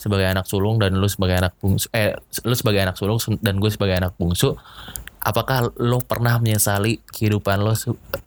sebagai 0.00 0.26
anak 0.32 0.46
sulung 0.48 0.80
dan 0.80 0.96
lo 0.96 1.04
sebagai 1.12 1.36
anak 1.36 1.52
bungsu 1.60 1.92
eh 1.92 2.16
lo 2.44 2.54
sebagai 2.56 2.80
anak 2.80 2.96
sulung 2.96 3.20
dan 3.40 3.60
gue 3.60 3.70
sebagai 3.72 4.00
anak 4.00 4.16
bungsu. 4.16 4.56
Apakah 5.20 5.68
lo 5.76 6.00
pernah 6.00 6.40
menyesali 6.40 7.04
kehidupan 7.04 7.60
lo 7.60 7.76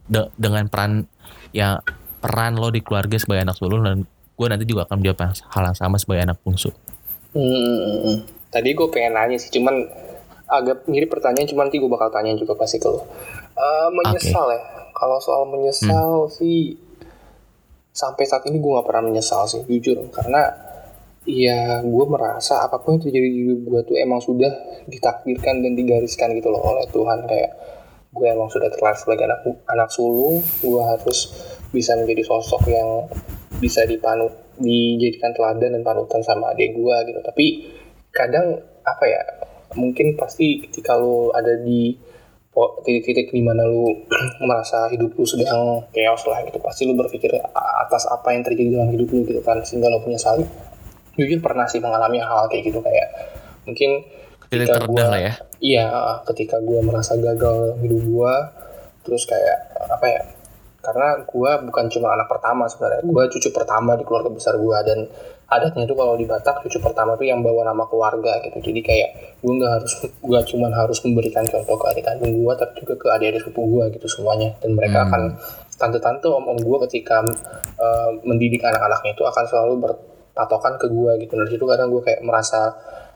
de- 0.05 0.29
dengan 0.37 0.69
peran 0.69 1.09
yang 1.49 1.81
peran 2.21 2.53
lo 2.57 2.69
di 2.69 2.85
keluarga 2.85 3.17
sebagai 3.17 3.41
anak 3.45 3.57
sulung 3.57 3.81
dan 3.81 4.05
gue 4.33 4.47
nanti 4.49 4.65
juga 4.65 4.85
akan 4.85 5.01
menjawab 5.01 5.17
hal 5.49 5.63
yang 5.69 5.77
sama 5.77 5.97
sebagai 5.97 6.25
anak 6.29 6.37
bungsu. 6.41 6.69
Hmm, 7.33 8.21
tadi 8.53 8.77
gue 8.77 8.87
pengen 8.93 9.17
nanya 9.17 9.41
sih, 9.41 9.49
cuman 9.49 9.81
agak 10.45 10.85
mirip 10.85 11.09
pertanyaan, 11.09 11.49
cuman 11.49 11.65
nanti 11.67 11.81
gue 11.81 11.89
bakal 11.89 12.13
tanya 12.13 12.37
juga 12.37 12.53
pasti 12.53 12.77
ke 12.77 12.85
lo. 12.85 13.01
Eh, 13.57 13.89
menyesal 13.89 14.45
ya, 14.53 14.61
kalau 14.93 15.17
soal 15.17 15.49
menyesal 15.49 16.29
sih, 16.29 16.77
sampai 17.89 18.23
saat 18.29 18.45
ini 18.45 18.61
gue 18.61 18.71
nggak 18.77 18.85
pernah 18.85 19.09
menyesal 19.09 19.49
sih, 19.49 19.65
jujur. 19.65 19.97
Karena 20.13 20.53
ya 21.23 21.79
gue 21.81 22.05
merasa 22.05 22.67
apa 22.67 22.83
pun 22.83 22.99
yang 22.99 23.01
terjadi 23.07 23.27
di 23.31 23.39
hidup 23.47 23.59
gue 23.63 23.81
tuh 23.87 23.95
emang 23.95 24.19
sudah 24.19 24.51
ditakdirkan 24.91 25.63
dan 25.63 25.71
digariskan 25.71 26.35
gitu 26.35 26.51
loh 26.51 26.59
oleh 26.59 26.83
Tuhan 26.91 27.23
kayak 27.23 27.51
gue 28.11 28.27
emang 28.27 28.51
sudah 28.51 28.67
terlahir 28.69 28.99
sebagai 28.99 29.25
anak 29.25 29.41
anak 29.65 29.89
sulung, 29.89 30.43
gue 30.61 30.81
harus 30.83 31.33
bisa 31.73 31.97
menjadi 31.97 32.21
sosok 32.29 32.69
yang 32.69 33.09
bisa 33.57 33.87
dipanut 33.89 34.29
dijadikan 34.61 35.33
teladan 35.33 35.79
dan 35.79 35.81
panutan 35.81 36.21
sama 36.21 36.53
adik 36.53 36.77
gue 36.77 36.95
gitu 37.09 37.19
tapi 37.25 37.45
kadang 38.13 38.61
apa 38.85 39.05
ya 39.09 39.21
mungkin 39.73 40.13
pasti 40.13 40.61
ketika 40.61 40.93
lu 40.95 41.33
ada 41.33 41.57
di 41.59 41.97
titik-titik 42.53 43.33
di 43.33 43.41
mana 43.41 43.65
lu 43.65 44.05
merasa 44.47 44.85
hidup 44.93 45.17
lu 45.17 45.25
sedang 45.25 45.81
chaos 45.89 46.23
lah 46.29 46.45
gitu 46.45 46.61
pasti 46.61 46.85
lu 46.85 46.93
berpikir 46.93 47.33
atas 47.57 48.05
apa 48.07 48.37
yang 48.37 48.45
terjadi 48.45 48.77
dalam 48.77 48.93
hidup 48.93 49.09
lu 49.09 49.25
gitu 49.25 49.41
kan 49.41 49.57
sehingga 49.65 49.89
lu 49.89 49.99
punya 50.05 50.21
salib 50.21 50.45
jujur 51.17 51.41
pernah 51.41 51.65
sih 51.65 51.81
mengalami 51.81 52.21
hal 52.21 52.45
kayak 52.49 52.69
gitu 52.69 52.79
kayak 52.85 53.09
mungkin 53.65 54.05
ketika 54.53 54.85
lah 54.85 55.17
ya. 55.19 55.33
Iya, 55.63 55.87
ketika 56.29 56.61
gue 56.61 56.79
merasa 56.85 57.17
gagal 57.17 57.79
hidup 57.81 58.01
gue, 58.05 58.35
terus 59.07 59.23
kayak 59.25 59.59
apa 59.89 60.05
ya? 60.05 60.21
Karena 60.83 61.23
gue 61.23 61.51
bukan 61.71 61.85
cuma 61.87 62.13
anak 62.13 62.27
pertama 62.27 62.67
sebenarnya, 62.67 63.01
gue 63.07 63.23
cucu 63.31 63.49
pertama 63.55 63.95
di 63.95 64.03
keluarga 64.03 64.29
besar 64.29 64.59
gue 64.59 64.77
dan 64.83 64.99
adatnya 65.59 65.83
itu 65.85 65.95
kalau 65.97 66.13
di 66.17 66.25
Batak 66.25 66.65
cucu 66.65 66.77
pertama 66.81 67.13
tuh 67.13 67.25
yang 67.29 67.39
bawa 67.45 67.67
nama 67.67 67.83
keluarga 67.85 68.41
gitu. 68.45 68.59
Jadi 68.59 68.79
kayak 68.81 69.09
gue 69.39 69.53
nggak 69.53 69.71
harus, 69.79 69.93
gue 70.05 70.39
cuma 70.49 70.67
harus 70.73 70.99
memberikan 71.05 71.43
contoh 71.45 71.75
ke 71.77 71.85
adik 71.93 72.03
kandung 72.05 72.33
gue, 72.33 72.53
tapi 72.57 72.71
juga 72.81 72.93
ke 72.97 73.07
adik-adik 73.13 73.41
sepupu 73.45 73.61
gue 73.79 73.85
gitu 73.99 74.07
semuanya. 74.09 74.55
Dan 74.59 74.73
mereka 74.73 75.03
Hmm. 75.03 75.07
akan 75.09 75.21
tante-tante 75.77 76.27
om-om 76.29 76.57
gue 76.57 76.77
ketika 76.89 77.21
eh, 77.77 78.09
mendidik 78.23 78.63
anak-anaknya 78.63 79.11
itu 79.17 79.23
akan 79.25 79.43
selalu 79.49 79.73
berpatokan 79.83 80.77
ke 80.81 80.87
gue 80.89 81.11
gitu. 81.27 81.33
Dari 81.37 81.49
situ 81.53 81.65
kadang 81.65 81.89
gue 81.93 82.01
kayak 82.01 82.21
merasa 82.25 82.73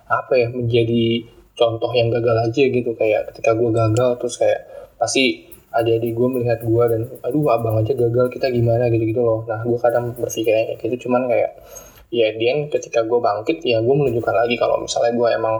apa 0.07 0.33
ya 0.39 0.47
menjadi 0.47 1.27
contoh 1.57 1.89
yang 1.91 2.13
gagal 2.13 2.47
aja 2.47 2.63
gitu 2.69 2.93
kayak 2.93 3.33
ketika 3.33 3.57
gue 3.57 3.69
gagal 3.73 4.09
terus 4.21 4.37
kayak 4.37 4.61
pasti 4.95 5.49
adik-adik 5.73 6.13
gue 6.15 6.27
melihat 6.31 6.59
gue 6.63 6.83
dan 6.87 7.01
aduh 7.25 7.49
abang 7.51 7.81
aja 7.81 7.91
gagal 7.91 8.29
kita 8.31 8.47
gimana 8.53 8.87
gitu 8.87 9.03
gitu 9.03 9.21
loh 9.25 9.43
nah 9.49 9.65
gue 9.65 9.75
kadang 9.81 10.13
berpikirnya 10.15 10.73
kayak 10.73 10.79
gitu 10.79 11.09
cuman 11.09 11.27
kayak 11.27 11.57
ya 12.07 12.31
Dian 12.35 12.71
ketika 12.71 13.03
gue 13.03 13.19
bangkit 13.19 13.59
ya 13.67 13.83
gue 13.83 13.95
menunjukkan 13.95 14.35
lagi 14.35 14.55
kalau 14.55 14.79
misalnya 14.79 15.13
gue 15.15 15.29
emang 15.35 15.55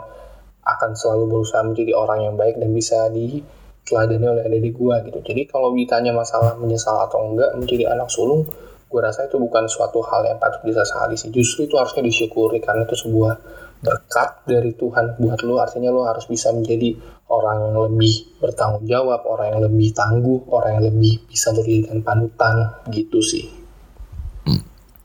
akan 0.67 0.91
selalu 0.95 1.23
berusaha 1.31 1.63
menjadi 1.63 1.95
orang 1.95 2.19
yang 2.27 2.35
baik 2.35 2.59
dan 2.59 2.71
bisa 2.75 3.07
diteladani 3.11 4.25
oleh 4.27 4.43
adik-adik 4.43 4.73
gue 4.75 4.95
gitu. 5.11 5.19
Jadi 5.31 5.41
kalau 5.47 5.71
ditanya 5.71 6.11
masalah 6.11 6.59
menyesal 6.59 7.07
atau 7.07 7.23
enggak 7.31 7.55
menjadi 7.55 7.95
anak 7.95 8.11
sulung 8.11 8.43
gue 8.87 9.01
rasa 9.03 9.27
itu 9.27 9.35
bukan 9.35 9.67
suatu 9.67 9.99
hal 9.99 10.23
yang 10.27 10.39
patut 10.39 10.63
disesali 10.63 11.19
sih. 11.19 11.27
Justru 11.31 11.67
itu 11.67 11.75
harusnya 11.75 12.03
disyukuri 12.03 12.63
karena 12.63 12.87
itu 12.87 12.95
sebuah 12.95 13.33
berkat 13.77 14.47
dari 14.47 14.73
Tuhan 14.73 15.21
buat 15.21 15.39
lo 15.45 15.61
artinya 15.61 15.93
lo 15.93 16.07
harus 16.07 16.25
bisa 16.25 16.49
menjadi 16.49 16.97
orang 17.29 17.69
yang 17.69 17.77
lebih 17.91 18.39
bertanggung 18.41 18.87
jawab 18.89 19.21
orang 19.27 19.53
yang 19.53 19.61
lebih 19.69 19.93
tangguh 19.93 20.49
orang 20.49 20.81
yang 20.81 20.85
lebih 20.89 21.27
bisa 21.29 21.51
dijadikan 21.51 21.99
panutan 22.01 22.79
gitu 22.89 23.19
sih. 23.19 23.45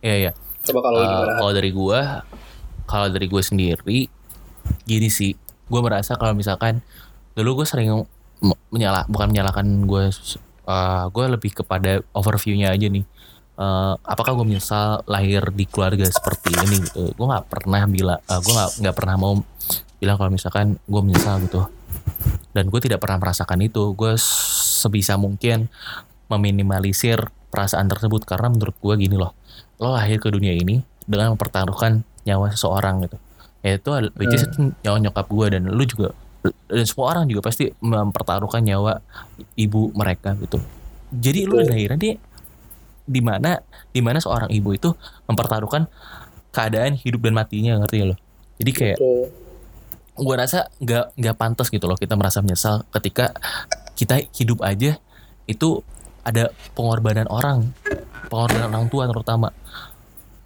Iya 0.02 0.14
iya. 0.18 0.32
Coba 0.62 0.80
kalau 0.84 0.98
Eh, 1.02 1.08
gimana 1.08 1.32
kalau 1.38 1.52
dari 1.52 1.70
gua, 1.74 2.00
kalau 2.86 3.06
dari 3.10 3.26
gue 3.26 3.42
sendiri, 3.42 4.00
gini 4.86 5.08
sih, 5.10 5.34
gue 5.66 5.80
merasa 5.82 6.14
kalau 6.14 6.36
misalkan 6.36 6.82
dulu 7.34 7.62
gue 7.62 7.66
sering 7.66 7.90
menyala, 8.70 9.06
bukan 9.06 9.30
menyalahkan 9.30 9.66
gue, 9.86 10.04
uh, 10.66 11.04
gue 11.08 11.24
lebih 11.30 11.62
kepada 11.62 12.02
overviewnya 12.12 12.74
aja 12.74 12.86
nih. 12.90 13.06
Eh, 13.52 13.94
apakah 14.02 14.32
gue 14.34 14.46
menyesal 14.48 15.04
lahir 15.06 15.44
di 15.52 15.68
keluarga 15.68 16.08
seperti 16.08 16.56
ini 16.56 16.82
gitu? 16.82 17.12
Gue 17.14 17.26
nggak 17.28 17.46
pernah 17.52 17.84
bilang, 17.86 18.18
gue 18.24 18.52
nggak 18.52 18.70
nggak 18.82 18.96
pernah 18.96 19.14
mau 19.20 19.38
bilang 20.02 20.16
kalau 20.18 20.30
misalkan 20.34 20.80
gue 20.88 21.02
menyesal 21.04 21.38
gitu. 21.46 21.68
Dan 22.56 22.72
gue 22.72 22.80
tidak 22.82 22.98
pernah 23.04 23.22
merasakan 23.22 23.60
itu. 23.62 23.92
Gue 23.94 24.16
sebisa 24.82 25.14
mungkin 25.20 25.70
meminimalisir 26.32 27.28
perasaan 27.52 27.86
tersebut 27.92 28.24
karena 28.24 28.48
menurut 28.48 28.74
gue 28.80 28.94
gini 28.96 29.20
loh 29.20 29.36
lo 29.82 29.98
lahir 29.98 30.22
ke 30.22 30.30
dunia 30.30 30.54
ini 30.54 30.78
dengan 31.02 31.34
mempertaruhkan 31.34 32.06
nyawa 32.22 32.54
seseorang 32.54 33.02
gitu. 33.02 33.18
Yaitu 33.66 33.90
which 34.14 34.34
is 34.34 34.46
itu 34.46 34.70
nyawa 34.86 35.02
nyokap 35.02 35.26
gue 35.26 35.46
dan 35.58 35.62
lu 35.66 35.82
juga 35.82 36.14
dan 36.70 36.86
semua 36.86 37.14
orang 37.14 37.30
juga 37.30 37.50
pasti 37.50 37.70
mempertaruhkan 37.82 38.62
nyawa 38.62 39.02
ibu 39.58 39.90
mereka 39.94 40.38
gitu. 40.38 40.62
Jadi 41.10 41.46
lu 41.46 41.58
Betul. 41.58 41.70
lahiran 41.74 41.98
dia 41.98 42.14
di 43.02 43.18
mana 43.18 43.58
di 43.90 43.98
mana 43.98 44.22
seorang 44.22 44.50
ibu 44.54 44.70
itu 44.70 44.94
mempertaruhkan 45.26 45.90
keadaan 46.54 46.94
hidup 46.94 47.26
dan 47.26 47.34
matinya 47.34 47.82
ngerti 47.82 47.96
ya 47.98 48.06
lo? 48.14 48.16
Jadi 48.62 48.70
kayak 48.70 48.98
gue 50.12 50.34
rasa 50.36 50.68
nggak 50.78 51.18
nggak 51.18 51.36
pantas 51.40 51.72
gitu 51.72 51.88
loh 51.88 51.96
kita 51.96 52.14
merasa 52.14 52.44
menyesal 52.44 52.84
ketika 52.92 53.32
kita 53.96 54.20
hidup 54.36 54.60
aja 54.60 55.00
itu 55.48 55.80
ada 56.22 56.52
pengorbanan 56.76 57.26
orang 57.32 57.72
pengorbanan 58.32 58.72
orang 58.72 58.88
tua 58.88 59.04
terutama 59.04 59.52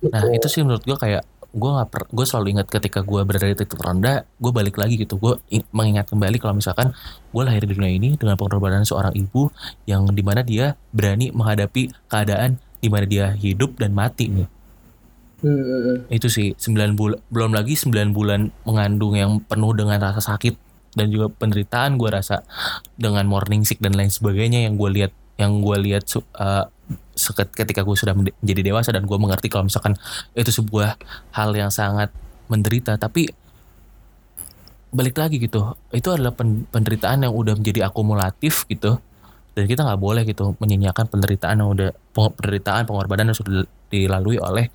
nah 0.02 0.22
Betul. 0.26 0.36
itu 0.36 0.46
sih 0.50 0.60
menurut 0.66 0.82
gue 0.82 0.98
kayak 0.98 1.22
gue 1.56 1.70
nggak 1.72 1.88
per 1.88 2.02
gue 2.12 2.26
selalu 2.28 2.46
ingat 2.58 2.68
ketika 2.68 3.00
gue 3.00 3.20
berada 3.24 3.48
di 3.48 3.56
titik 3.56 3.80
terendah 3.80 4.28
gue 4.36 4.52
balik 4.52 4.76
lagi 4.76 5.00
gitu 5.00 5.16
gue 5.16 5.40
ing- 5.48 5.64
mengingat 5.72 6.04
kembali 6.12 6.36
kalau 6.36 6.58
misalkan 6.58 6.92
gue 7.32 7.42
lahir 7.42 7.64
di 7.64 7.72
dunia 7.72 7.96
ini 7.96 8.20
dengan 8.20 8.36
pengorbanan 8.36 8.84
seorang 8.84 9.16
ibu 9.16 9.48
yang 9.88 10.04
di 10.12 10.20
mana 10.20 10.44
dia 10.44 10.76
berani 10.92 11.32
menghadapi 11.32 11.88
keadaan 12.12 12.60
di 12.82 12.88
mana 12.92 13.08
dia 13.08 13.32
hidup 13.32 13.80
dan 13.80 13.96
mati 13.96 14.28
nih 14.28 14.48
hmm. 15.40 16.12
itu 16.12 16.28
sih 16.28 16.52
9 16.52 16.92
bulan 16.92 17.18
belum 17.32 17.56
lagi 17.56 17.72
9 17.72 18.12
bulan 18.12 18.52
mengandung 18.68 19.16
yang 19.16 19.40
penuh 19.40 19.72
dengan 19.72 19.96
rasa 19.96 20.20
sakit 20.20 20.60
dan 20.92 21.08
juga 21.08 21.32
penderitaan 21.32 21.96
gue 21.96 22.08
rasa 22.12 22.44
dengan 23.00 23.24
morning 23.24 23.64
sick 23.64 23.80
dan 23.80 23.96
lain 23.96 24.12
sebagainya 24.12 24.68
yang 24.68 24.76
gue 24.76 24.90
lihat 24.92 25.12
yang 25.36 25.60
gue 25.60 25.76
lihat 25.84 26.04
uh, 26.36 26.64
seket- 27.12 27.52
ketika 27.52 27.84
gue 27.84 27.96
sudah 27.96 28.16
menjadi 28.16 28.72
dewasa 28.72 28.92
dan 28.92 29.04
gue 29.04 29.18
mengerti 29.20 29.52
kalau 29.52 29.68
misalkan 29.68 29.96
itu 30.32 30.48
sebuah 30.52 30.96
hal 31.36 31.52
yang 31.52 31.68
sangat 31.68 32.12
menderita 32.48 32.96
tapi 32.96 33.28
balik 34.94 35.18
lagi 35.18 35.36
gitu 35.42 35.76
itu 35.92 36.08
adalah 36.08 36.32
pen- 36.32 36.64
penderitaan 36.72 37.26
yang 37.28 37.34
udah 37.34 37.58
menjadi 37.58 37.90
akumulatif 37.90 38.64
gitu 38.70 38.96
dan 39.56 39.64
kita 39.64 39.84
nggak 39.84 40.00
boleh 40.00 40.22
gitu 40.28 40.52
menyanyiakan 40.60 41.08
penderitaan 41.08 41.56
yang 41.60 41.72
udah 41.72 41.90
penderitaan 42.12 42.84
pengorbanan 42.84 43.32
yang 43.32 43.38
sudah 43.38 43.64
dilalui 43.88 44.36
oleh 44.36 44.68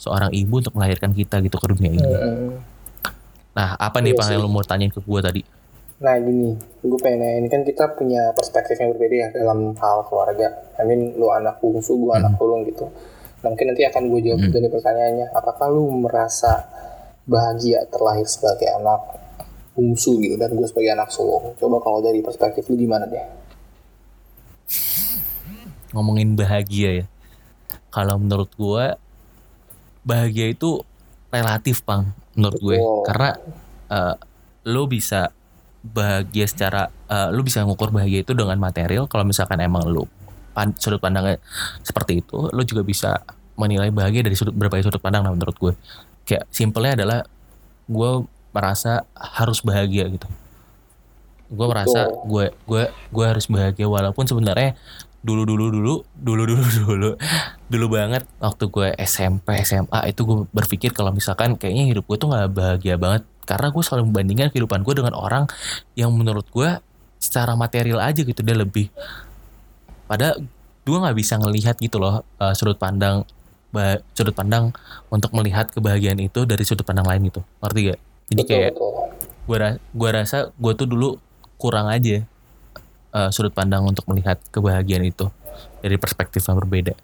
seorang 0.00 0.32
ibu 0.32 0.64
untuk 0.64 0.74
melahirkan 0.74 1.12
kita 1.12 1.38
gitu 1.44 1.56
ke 1.60 1.66
dunia 1.70 1.92
ini. 1.92 2.12
Nah, 3.54 3.78
apa 3.78 4.02
nih 4.02 4.12
Iya 4.12 4.18
Pak 4.18 4.26
yang 4.34 4.42
lu 4.42 4.50
mau 4.50 4.64
tanyain 4.66 4.90
ke 4.90 4.98
gue 4.98 5.20
tadi? 5.22 5.40
Nah 6.02 6.18
gini, 6.18 6.58
gue 6.58 6.98
pengen 6.98 7.22
nanya, 7.22 7.36
ini 7.38 7.48
kan 7.48 7.62
kita 7.62 7.94
punya 7.94 8.34
perspektif 8.34 8.74
yang 8.82 8.90
berbeda 8.90 9.14
ya 9.14 9.28
dalam 9.30 9.78
hal 9.78 10.02
keluarga. 10.10 10.50
I 10.74 10.82
mean, 10.82 11.14
lu 11.14 11.30
anak 11.30 11.62
bungsu, 11.62 11.94
gue 11.94 12.12
anak 12.12 12.34
sulung 12.34 12.66
gitu. 12.66 12.90
Nah, 13.40 13.52
mungkin 13.54 13.70
nanti 13.70 13.86
akan 13.86 14.02
gue 14.10 14.20
jawab 14.26 14.38
Hmm. 14.42 14.46
juga 14.50 14.58
nih 14.64 14.72
pertanyaannya. 14.74 15.26
Apakah 15.36 15.66
lu 15.70 15.86
merasa 16.02 16.66
bahagia 17.24 17.86
terlahir 17.88 18.26
sebagai 18.26 18.68
anak 18.74 19.00
bungsu 19.78 20.18
gitu, 20.18 20.34
dan 20.34 20.50
gue 20.54 20.66
sebagai 20.66 20.92
anak 20.98 21.14
sulung? 21.14 21.54
Coba 21.56 21.78
kalau 21.78 22.02
dari 22.02 22.20
perspektif 22.20 22.66
lu 22.66 22.76
gimana 22.78 23.06
deh? 23.06 23.46
ngomongin 25.94 26.34
bahagia 26.34 26.90
ya. 27.04 27.06
Kalau 27.94 28.18
menurut 28.18 28.50
gue 28.58 28.98
bahagia 30.02 30.50
itu 30.50 30.82
relatif 31.30 31.86
pang 31.86 32.10
menurut 32.34 32.58
gue 32.58 32.78
karena 33.06 33.30
eh, 33.88 34.14
lo 34.66 34.90
bisa 34.90 35.30
bahagia 35.84 36.48
secara 36.48 36.88
eh, 36.88 37.28
lo 37.28 37.44
bisa 37.44 37.60
ngukur 37.60 37.92
bahagia 37.92 38.24
itu 38.24 38.32
dengan 38.32 38.56
material. 38.56 39.04
Kalau 39.04 39.28
misalkan 39.28 39.60
emang 39.60 39.84
lo 39.84 40.08
pan- 40.56 40.76
sudut 40.80 41.02
pandangnya 41.02 41.42
seperti 41.84 42.24
itu 42.24 42.48
lo 42.48 42.62
juga 42.64 42.80
bisa 42.86 43.20
menilai 43.60 43.92
bahagia 43.92 44.24
dari 44.24 44.34
sudut 44.38 44.54
berbagai 44.56 44.88
sudut 44.88 45.02
pandang 45.02 45.26
nah, 45.26 45.34
menurut 45.34 45.56
gue. 45.60 45.72
Kayak 46.24 46.48
simpelnya 46.48 46.96
adalah 46.96 47.18
gue 47.84 48.10
merasa 48.56 49.04
harus 49.14 49.60
bahagia 49.60 50.08
gitu. 50.08 50.26
Gue 51.52 51.66
merasa 51.68 52.08
gue 52.24 52.50
gue 52.64 52.82
gue 52.88 53.24
harus 53.26 53.44
bahagia 53.46 53.84
walaupun 53.84 54.24
sebenarnya 54.24 54.74
dulu 55.24 55.48
dulu 55.48 55.72
dulu 55.72 55.94
dulu 56.20 56.42
dulu 56.44 56.64
dulu 56.84 57.10
dulu 57.72 57.86
banget 57.88 58.28
waktu 58.44 58.64
gue 58.68 58.88
SMP 59.08 59.56
SMA 59.64 60.12
itu 60.12 60.20
gue 60.20 60.44
berpikir 60.52 60.92
kalau 60.92 61.16
misalkan 61.16 61.56
kayaknya 61.56 61.96
hidup 61.96 62.04
gue 62.04 62.16
tuh 62.20 62.28
nggak 62.28 62.52
bahagia 62.52 63.00
banget 63.00 63.24
karena 63.44 63.70
gue 63.70 63.82
selalu 63.84 64.10
membandingkan 64.10 64.48
kehidupan 64.50 64.82
gue 64.82 64.94
dengan 64.98 65.14
orang 65.16 65.44
yang 65.94 66.10
menurut 66.12 66.44
gue 66.50 66.80
secara 67.20 67.56
material 67.56 68.00
aja 68.04 68.20
gitu 68.20 68.40
dia 68.44 68.56
lebih 68.56 68.88
pada 70.04 70.36
gue 70.84 70.98
nggak 71.00 71.16
bisa 71.16 71.40
ngelihat 71.40 71.76
gitu 71.80 71.96
loh 71.96 72.24
eh, 72.40 72.54
sudut 72.56 72.76
pandang 72.76 73.24
sudut 74.14 74.30
pandang 74.30 74.70
untuk 75.10 75.34
melihat 75.34 75.66
kebahagiaan 75.66 76.22
itu 76.22 76.46
dari 76.46 76.62
sudut 76.62 76.86
pandang 76.86 77.10
lain 77.10 77.26
gitu 77.26 77.42
ngerti 77.58 77.90
gak 77.90 78.00
jadi 78.30 78.42
betul 78.42 78.46
kayak 78.46 78.72
gue 79.44 79.56
ra- 79.58 79.80
gua 79.92 80.10
rasa 80.22 80.54
gue 80.56 80.72
tuh 80.78 80.86
dulu 80.86 81.18
kurang 81.58 81.90
aja 81.90 82.22
eh, 83.14 83.30
sudut 83.34 83.52
pandang 83.54 83.82
untuk 83.86 84.06
melihat 84.10 84.38
kebahagiaan 84.50 85.06
itu 85.06 85.26
dari 85.80 85.96
perspektif 86.00 86.42
yang 86.48 86.58
berbeda. 86.58 86.94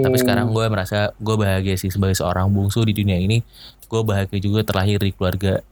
Tapi 0.00 0.16
Hmm, 0.16 0.16
sekarang 0.16 0.48
gue 0.56 0.64
merasa 0.72 1.12
gue 1.20 1.36
bahagia 1.36 1.76
sih 1.76 1.92
sebagai 1.92 2.16
seorang 2.16 2.48
bungsu 2.48 2.80
di 2.88 2.96
dunia 2.96 3.20
ini. 3.20 3.44
Gue 3.88 4.04
bahagia 4.04 4.38
juga 4.38 4.60
terlahir 4.62 5.00
di 5.00 5.10
keluarga 5.10 5.64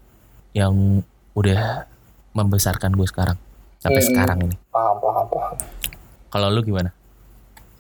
yang 0.57 1.05
udah 1.37 1.85
membesarkan 2.33 2.97
gue 2.97 3.05
sekarang 3.05 3.37
sampai 3.77 4.01
Hmm. 4.01 4.09
sekarang 4.09 4.39
ini. 4.49 4.57
paham 4.73 4.97
paham 5.01 5.27
paham 5.29 5.57
Kalau 6.27 6.49
lu 6.49 6.61
gimana? 6.61 6.91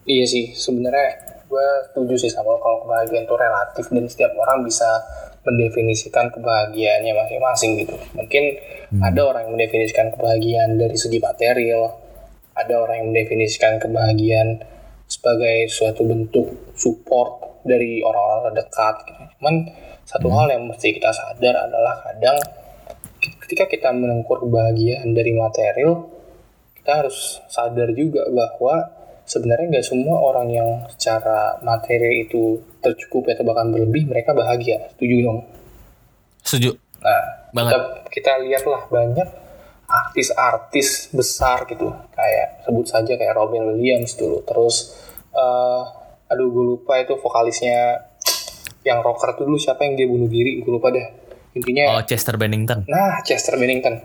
Iya 0.07 0.25
sih, 0.25 0.55
sebenarnya 0.55 1.09
gue 1.47 1.66
setuju 1.90 2.14
sih 2.14 2.31
sama 2.31 2.55
kalau 2.61 2.85
kebahagiaan 2.85 3.25
itu 3.26 3.37
relatif 3.37 3.85
dan 3.90 4.05
setiap 4.07 4.33
orang 4.38 4.62
bisa 4.62 4.87
mendefinisikan 5.43 6.26
kebahagiaannya 6.31 7.12
masing-masing 7.14 7.87
gitu. 7.87 7.95
Mungkin 8.14 8.45
ada 8.99 9.21
orang 9.23 9.47
yang 9.47 9.52
mendefinisikan 9.59 10.11
kebahagiaan 10.14 10.75
dari 10.75 10.95
segi 10.99 11.19
material, 11.19 11.95
ada 12.55 12.75
orang 12.83 13.02
yang 13.02 13.09
mendefinisikan 13.14 13.78
kebahagiaan 13.78 14.62
sebagai 15.07 15.71
suatu 15.71 16.02
bentuk 16.02 16.75
support 16.75 17.46
dari 17.66 18.00
orang-orang 18.00 18.54
terdekat. 18.54 18.94
Gitu. 19.04 19.23
Cuman 19.38 19.54
satu 20.06 20.28
hal 20.32 20.46
yang 20.54 20.62
mesti 20.70 20.88
kita 20.94 21.11
sadar 21.11 21.66
adalah 21.66 22.00
kadang 22.06 22.38
ketika 23.46 23.66
kita 23.66 23.90
mengukur 23.90 24.42
kebahagiaan 24.46 25.11
dari 25.14 25.35
material, 25.35 26.06
kita 26.78 27.02
harus 27.02 27.42
sadar 27.50 27.90
juga 27.94 28.26
bahwa 28.30 28.96
sebenarnya 29.26 29.66
nggak 29.78 29.87
semua 29.87 30.23
orang 30.23 30.49
yang 30.54 30.70
secara 30.94 31.58
materi 31.66 32.30
itu 32.30 32.62
tercukupi 32.78 33.35
atau 33.35 33.42
bahkan 33.42 33.75
berlebih 33.75 34.06
mereka 34.06 34.30
bahagia 34.30 34.87
setuju 34.94 35.26
dong 35.26 35.40
Setuju 36.46 36.78
nah 37.02 37.50
banget. 37.50 37.75
kita, 37.75 37.78
kita 38.14 38.32
lihatlah 38.46 38.87
banyak 38.87 39.28
artis-artis 39.87 41.11
besar 41.11 41.66
gitu 41.66 41.90
kayak 42.14 42.62
sebut 42.62 42.87
saja 42.87 43.18
kayak 43.18 43.35
Robin 43.35 43.66
Williams 43.66 44.14
dulu 44.14 44.46
terus 44.46 44.94
eh 45.35 46.06
aduh 46.27 46.49
gue 46.51 46.65
lupa 46.75 46.99
itu 46.99 47.15
vokalisnya 47.19 48.03
yang 48.83 49.03
rocker 49.03 49.35
tuh 49.35 49.47
dulu 49.47 49.59
siapa 49.59 49.87
yang 49.87 49.95
dia 49.99 50.07
bunuh 50.07 50.31
diri 50.31 50.62
gue 50.62 50.73
lupa 50.73 50.91
deh 50.91 51.07
intinya 51.57 51.97
Oh 51.97 52.05
Chester 52.05 52.37
Bennington. 52.37 52.85
Nah, 52.85 53.25
Chester 53.25 53.57
Bennington. 53.57 53.97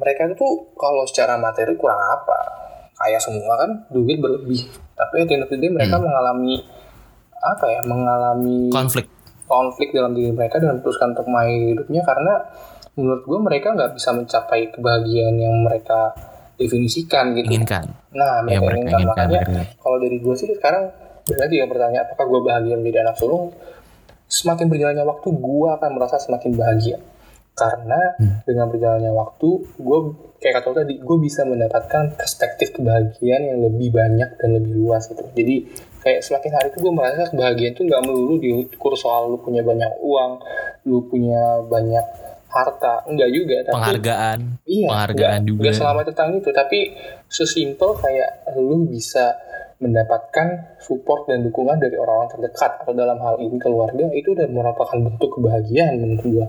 Mereka 0.00 0.32
itu 0.32 0.48
kalau 0.76 1.04
secara 1.04 1.36
materi 1.36 1.76
kurang 1.76 2.00
apa? 2.00 2.38
Kaya 2.96 3.20
semua 3.20 3.60
kan, 3.60 3.70
duit 3.92 4.16
berlebih. 4.16 4.64
Tapi 4.96 5.28
at 5.28 5.28
the 5.28 5.56
day 5.60 5.68
mereka 5.68 6.00
mengalami 6.00 6.64
apa 7.36 7.64
ya? 7.68 7.80
Mengalami 7.84 8.72
Konflik. 8.72 9.12
konflik 9.46 9.94
dalam 9.94 10.10
diri 10.10 10.34
mereka 10.34 10.58
dan 10.58 10.74
memutuskan 10.74 11.14
untuk 11.14 11.30
mengakhiri 11.30 11.78
hidupnya 11.78 12.02
karena 12.02 12.34
menurut 12.98 13.22
gue 13.22 13.38
mereka 13.38 13.78
nggak 13.78 13.94
bisa 13.94 14.10
mencapai 14.10 14.74
kebahagiaan 14.74 15.38
yang 15.38 15.54
mereka 15.62 16.18
definisikan 16.56 17.32
gitu. 17.32 17.46
Inginkan. 17.46 17.84
Nah, 18.10 18.42
Ya, 18.42 18.58
mereka, 18.58 18.64
mereka 18.64 18.80
inginkan. 18.82 18.98
inginkan, 18.98 19.26
Makanya 19.26 19.40
mereka. 19.46 19.62
kalau 19.78 19.96
dari 19.98 20.16
gue 20.18 20.34
sih 20.34 20.48
sekarang 20.50 20.84
berarti 21.22 21.54
yang 21.54 21.68
bertanya 21.68 22.00
apakah 22.02 22.24
gue 22.24 22.40
bahagia 22.42 22.74
menjadi 22.74 22.98
anak 23.02 23.16
sulung? 23.16 23.44
Semakin 24.26 24.66
berjalannya 24.66 25.04
waktu, 25.04 25.28
gue 25.30 25.68
akan 25.70 25.90
merasa 25.92 26.16
semakin 26.16 26.52
bahagia. 26.52 26.98
Karena 27.52 28.00
Hmm. 28.16 28.42
dengan 28.42 28.68
berjalannya 28.68 29.12
waktu, 29.12 29.48
gue 29.76 29.98
kayak 30.36 30.60
kata 30.60 30.76
tadi, 30.76 30.98
gue 30.98 31.16
bisa 31.16 31.40
mendapatkan 31.42 32.12
perspektif 32.12 32.68
kebahagiaan 32.70 33.42
yang 33.46 33.58
lebih 33.62 33.88
banyak 33.90 34.36
dan 34.36 34.48
lebih 34.52 34.76
luas 34.76 35.08
gitu. 35.08 35.24
Jadi 35.30 35.64
kayak 35.98 36.20
semakin 36.20 36.52
hari 36.52 36.68
itu 36.68 36.78
gue 36.78 36.92
merasa 36.92 37.24
kebahagiaan 37.26 37.72
itu 37.72 37.82
nggak 37.82 38.02
melulu 38.02 38.34
diukur 38.36 38.92
soal 38.94 39.28
lu 39.28 39.38
punya 39.38 39.62
banyak 39.62 39.88
uang, 39.98 40.32
lu 40.84 41.00
punya 41.02 41.40
banyak 41.64 42.04
harta, 42.56 43.04
enggak 43.04 43.28
juga. 43.30 43.56
Tapi 43.62 43.74
Penghargaan. 43.74 44.38
Iya, 44.64 44.86
Penghargaan 44.88 45.38
nggak- 45.38 45.50
juga. 45.52 45.68
selama 45.70 46.00
tentang 46.02 46.28
itu, 46.34 46.48
tapi 46.50 46.78
sesimpel 47.26 47.90
kayak 47.94 48.30
lu 48.56 48.86
bisa 48.86 49.36
mendapatkan 49.76 50.46
support 50.78 51.28
dan 51.28 51.44
dukungan 51.44 51.76
dari 51.76 51.94
orang-orang 51.94 52.32
terdekat 52.32 52.80
atau 52.80 52.92
dalam 52.92 53.20
hal 53.20 53.36
ini 53.38 53.56
keluarga 53.56 54.08
itu 54.10 54.32
udah 54.32 54.48
merupakan 54.48 54.96
bentuk 54.96 55.28
kebahagiaan 55.30 56.00
menurut 56.00 56.24
gua. 56.24 56.46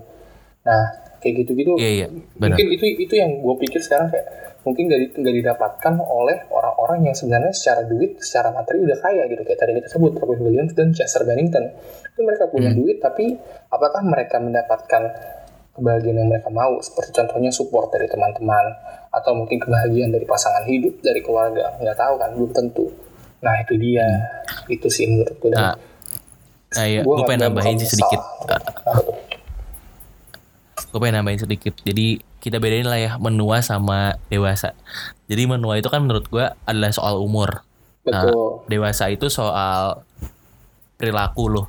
Nah, 0.63 0.83
kayak 1.17 1.43
gitu-gitu 1.43 1.75
Iya 1.75 1.89
iya. 1.93 2.07
Benar. 2.33 2.55
mungkin 2.55 2.67
itu 2.71 2.85
itu 2.99 3.13
yang 3.13 3.31
gue 3.37 3.55
pikir 3.57 3.81
sekarang 3.81 4.07
kayak 4.07 4.27
mungkin 4.63 4.83
nggak 4.85 5.15
nggak 5.17 5.35
didapatkan 5.37 5.93
oleh 5.97 6.37
orang-orang 6.47 6.99
yang 7.03 7.15
sebenarnya 7.15 7.51
secara 7.51 7.83
duit, 7.83 8.15
secara 8.17 8.51
materi 8.51 8.83
udah 8.83 8.97
kaya 8.97 9.23
gitu 9.25 9.41
kayak 9.41 9.57
tadi 9.57 9.71
kita 9.75 9.87
sebut 9.89 10.11
Robin 10.13 10.39
Williams 10.41 10.71
dan 10.71 10.91
Chester 10.91 11.23
Bennington 11.23 11.67
itu 12.05 12.19
mereka 12.21 12.47
punya 12.47 12.69
Hmm. 12.69 12.77
duit 12.77 12.99
tapi 12.99 13.35
apakah 13.67 14.01
mereka 14.03 14.37
mendapatkan 14.37 15.03
kebahagiaan 15.77 16.17
yang 16.17 16.29
mereka 16.33 16.49
mau 16.49 16.81
seperti 16.81 17.13
contohnya 17.13 17.53
support 17.53 17.93
dari 17.93 18.09
teman-teman 18.09 18.65
atau 19.13 19.31
mungkin 19.37 19.61
kebahagiaan 19.61 20.09
dari 20.09 20.25
pasangan 20.25 20.65
hidup 20.65 20.99
dari 21.05 21.21
keluarga 21.21 21.77
nggak 21.77 21.97
tahu 21.97 22.13
kan 22.17 22.29
belum 22.33 22.51
tentu 22.51 22.85
nah 23.37 23.53
itu 23.61 23.77
dia 23.77 24.07
itu 24.65 24.87
sih 24.89 25.05
menurut 25.05 25.37
gue 25.37 25.49
Hmm. 25.53 25.61
Nah, 25.61 25.75
nah 26.75 26.85
ya, 26.89 27.01
Gua 27.05 27.21
gue 27.21 27.25
pengen 27.29 27.41
nambahin 27.47 27.77
sih 27.79 27.89
sedikit. 27.95 28.19
tuh? 28.19 29.15
gue 30.87 30.99
pengen 30.99 31.15
nambahin 31.21 31.39
sedikit. 31.39 31.73
Jadi 31.85 32.19
kita 32.41 32.57
bedain 32.59 32.87
lah 32.87 32.99
ya 32.99 33.11
menua 33.21 33.63
sama 33.63 34.19
dewasa. 34.27 34.75
Jadi 35.31 35.47
menua 35.47 35.79
itu 35.79 35.87
kan 35.87 36.03
menurut 36.03 36.27
gue 36.27 36.43
adalah 36.43 36.91
soal 36.91 37.21
umur. 37.23 37.63
Nah, 38.07 38.23
betul 38.23 38.67
dewasa 38.71 39.11
itu 39.11 39.27
soal 39.27 40.03
perilaku 40.97 41.43
lo, 41.47 41.63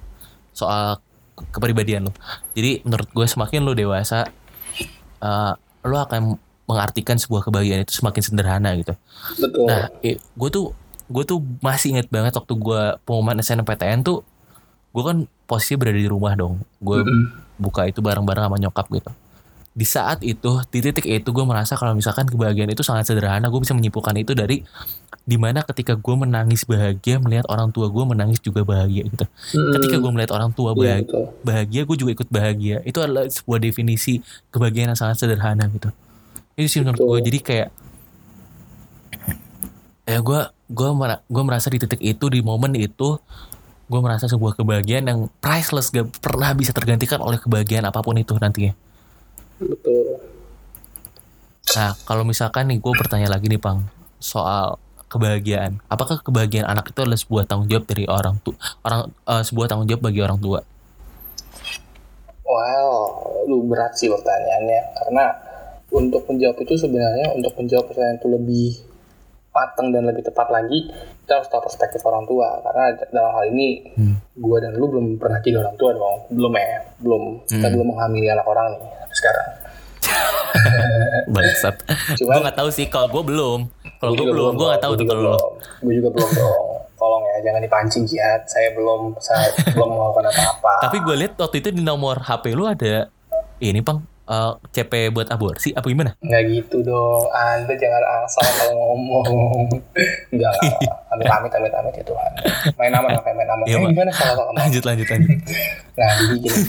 soal 0.54 0.98
kepribadian 1.50 2.10
lo. 2.10 2.12
Jadi 2.52 2.82
menurut 2.82 3.08
gue 3.10 3.26
semakin 3.26 3.60
lo 3.62 3.72
dewasa, 3.74 4.28
eh, 5.22 5.52
lo 5.86 5.96
akan 5.98 6.36
mengartikan 6.68 7.16
sebuah 7.16 7.48
kebahagiaan 7.48 7.82
itu 7.82 7.96
semakin 7.96 8.22
sederhana 8.22 8.76
gitu. 8.76 8.92
betul 9.40 9.64
Nah, 9.64 9.88
gue 10.04 10.48
tuh 10.52 10.76
gue 11.08 11.24
tuh 11.24 11.40
masih 11.64 11.96
inget 11.96 12.12
banget 12.12 12.36
waktu 12.36 12.52
gue 12.52 12.82
pengumuman 13.08 13.40
SNMPTN 13.40 14.04
tuh, 14.04 14.20
gue 14.92 15.02
kan 15.02 15.24
posisi 15.48 15.80
berada 15.80 15.96
di 15.96 16.04
rumah 16.04 16.36
dong. 16.36 16.60
Gue 16.76 17.00
Mm-mm. 17.00 17.56
buka 17.56 17.88
itu 17.88 18.04
bareng-bareng 18.04 18.52
sama 18.52 18.60
nyokap 18.60 18.86
gitu. 18.92 19.10
Di 19.72 19.86
saat 19.88 20.20
itu, 20.20 20.60
di 20.68 20.78
titik 20.84 21.08
itu 21.08 21.28
gue 21.32 21.44
merasa 21.48 21.78
kalau 21.80 21.96
misalkan 21.96 22.28
kebahagiaan 22.28 22.68
itu 22.68 22.84
sangat 22.84 23.08
sederhana, 23.08 23.48
gue 23.48 23.60
bisa 23.62 23.72
menyimpulkan 23.72 24.12
itu 24.20 24.36
dari 24.36 24.60
di 25.28 25.36
mana 25.36 25.60
ketika 25.60 25.92
gue 25.92 26.14
menangis 26.16 26.64
bahagia 26.64 27.20
melihat 27.20 27.44
orang 27.52 27.68
tua 27.68 27.92
gue 27.92 28.00
menangis 28.00 28.40
juga 28.40 28.64
bahagia 28.64 29.04
gitu. 29.04 29.28
Mm-mm. 29.28 29.76
Ketika 29.76 30.00
gue 30.00 30.10
melihat 30.16 30.32
orang 30.32 30.56
tua 30.56 30.72
Iya, 30.72 30.80
bahagia, 30.80 31.04
betul. 31.04 31.24
bahagia 31.44 31.80
gue 31.84 31.96
juga 32.00 32.10
ikut 32.16 32.28
bahagia. 32.32 32.76
Itu 32.88 32.98
adalah 33.04 33.28
sebuah 33.28 33.60
definisi 33.60 34.24
kebahagiaan 34.48 34.96
yang 34.96 34.98
sangat 34.98 35.20
sederhana 35.20 35.68
gitu. 35.68 35.92
Itu 36.56 36.66
sih 36.72 36.80
menurut 36.80 36.96
gue. 36.96 37.18
Jadi 37.28 37.38
kayak 37.44 37.68
ya 40.08 40.18
gue 40.24 40.40
gue 40.72 40.88
gue 41.28 41.42
merasa 41.44 41.68
di 41.68 41.76
titik 41.76 42.00
itu 42.00 42.32
di 42.32 42.40
momen 42.40 42.72
itu 42.72 43.20
gue 43.88 44.00
merasa 44.00 44.24
sebuah 44.24 44.56
kebahagiaan 44.56 45.04
yang 45.04 45.20
priceless 45.44 45.92
gak 45.92 46.08
pernah 46.24 46.56
bisa 46.56 46.72
tergantikan 46.72 47.20
oleh 47.20 47.36
kebahagiaan 47.36 47.84
apa 47.84 48.00
pun 48.00 48.16
itu 48.16 48.32
nantinya. 48.32 48.72
betul 49.60 50.24
Nah 51.76 51.92
kalau 52.08 52.24
misalkan 52.24 52.72
nih 52.72 52.80
gue 52.80 52.92
bertanya 52.96 53.28
lagi 53.28 53.52
nih 53.52 53.60
pang 53.60 53.84
soal 54.16 54.80
kebahagiaan, 55.08 55.80
apakah 55.86 56.20
kebahagiaan 56.20 56.68
anak 56.68 56.92
itu 56.92 57.00
adalah 57.00 57.16
sebuah 57.16 57.44
tanggung 57.44 57.66
jawab 57.66 57.84
dari 57.84 58.04
orang 58.04 58.36
tua 58.38 58.54
orang 58.82 59.00
eh, 59.08 59.42
sebuah 59.42 59.66
tanggung 59.66 59.88
jawab 59.88 60.02
bagi 60.04 60.20
orang 60.20 60.38
tua? 60.38 60.60
Well, 62.44 62.92
lu 63.44 63.68
berat 63.68 63.92
sih 63.92 64.08
pertanyaannya 64.08 64.80
karena 64.94 65.24
untuk 65.88 66.24
menjawab 66.24 66.56
itu 66.58 66.74
sebenarnya 66.76 67.32
untuk 67.32 67.52
menjawab 67.56 67.88
pertanyaan 67.88 68.16
itu 68.16 68.28
lebih 68.28 68.68
mateng 69.48 69.88
dan 69.90 70.04
lebih 70.04 70.22
tepat 70.22 70.48
lagi 70.48 70.86
kita 71.24 71.32
harus 71.34 71.48
tahu 71.48 71.60
perspektif 71.60 72.00
orang 72.04 72.24
tua 72.24 72.60
karena 72.62 72.84
dalam 73.10 73.32
hal 73.34 73.44
ini 73.48 73.68
Hmm. 73.96 74.16
gue 74.32 74.56
dan 74.60 74.76
lu 74.76 74.86
belum 74.86 75.06
pernah 75.16 75.40
jadi 75.40 75.58
orang 75.58 75.76
tua 75.76 75.90
dong 75.92 76.18
belum 76.30 76.52
ya 76.54 76.72
belum 77.00 77.22
kita 77.42 77.66
Hmm. 77.66 77.74
belum 77.74 77.86
menghamili 77.90 78.28
anak 78.28 78.46
orang 78.46 78.66
nih 78.72 78.80
sekarang 79.12 79.48
Bangsat. 81.28 81.76
Gue 82.16 82.32
nggak 82.32 82.56
tahu 82.56 82.72
sih 82.72 82.88
kalau 82.88 83.12
gue 83.12 83.22
belum. 83.22 83.68
Kalau 83.98 84.12
gue 84.14 84.26
belum, 84.30 84.52
gue 84.54 84.66
nggak 84.70 84.82
tahu 84.82 84.92
tuh 84.94 85.06
kalau 85.06 85.22
lo. 85.34 85.36
gue 85.82 85.92
juga 85.98 86.08
belum 86.14 86.30
dong 86.34 86.78
tolong 86.98 87.22
ya 87.30 87.36
jangan 87.48 87.60
dipancing 87.62 88.04
jihad. 88.04 88.42
Saya 88.50 88.74
belum 88.74 89.14
saya 89.22 89.54
belum 89.72 89.88
melakukan 89.94 90.34
apa-apa. 90.34 90.74
Tapi 90.90 90.96
gue 91.00 91.14
lihat 91.14 91.32
waktu 91.38 91.56
itu 91.62 91.70
di 91.70 91.82
nomor 91.86 92.20
HP 92.26 92.52
lu 92.58 92.66
ada 92.66 93.08
ini 93.62 93.80
pang 93.80 94.02
eh, 94.28 94.52
CP 94.74 95.14
buat 95.14 95.30
aborsi 95.30 95.72
apa 95.72 95.86
gimana? 95.86 96.18
nggak 96.18 96.42
gitu 96.50 96.82
dong. 96.82 97.22
Anda 97.30 97.74
jangan 97.78 98.02
asal 98.26 98.44
kalau 98.58 98.74
ngomong. 98.74 99.78
Enggak 100.34 100.52
amit 101.14 101.26
amit 101.30 101.52
amit 101.54 101.72
amit 101.72 101.94
ya 101.96 102.04
Tuhan. 102.04 102.30
Main 102.76 102.92
aman 102.92 103.10
lah, 103.16 103.22
main 103.24 103.48
aman. 103.48 103.64
Iya, 103.64 103.76
eh, 103.80 103.90
gimana 103.94 104.10
salah 104.12 104.34
salah 104.36 104.52
Lanjut 104.52 104.82
lanjut 104.84 105.06
lanjut. 105.08 105.38
Nah, 105.98 106.10
jadi 106.14 106.36
gini, 106.38 106.60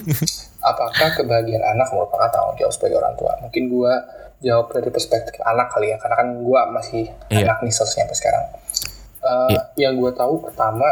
apakah 0.63 1.09
kebahagiaan 1.13 1.65
anak 1.75 1.89
merupakan 1.91 2.29
tanggung 2.31 2.57
jawab 2.57 2.73
sebagai 2.73 2.97
orang 2.97 3.13
tua? 3.19 3.33
Mungkin 3.43 3.63
gua 3.69 3.93
jawab 4.39 4.71
dari 4.71 4.89
perspektif 4.89 5.35
anak 5.43 5.71
kali 5.71 5.91
ya, 5.91 5.97
karena 5.99 6.15
kan 6.19 6.27
gua 6.43 6.67
masih 6.71 7.11
Iya. 7.27 7.47
anak 7.47 7.63
nih 7.63 7.73
seharusnya 7.75 8.07
sampai 8.07 8.17
sekarang. 8.17 8.45
Eh, 9.19 9.49
Iya. 9.51 9.61
Yang 9.89 9.93
gua 9.99 10.11
tahu 10.15 10.33
pertama 10.43 10.87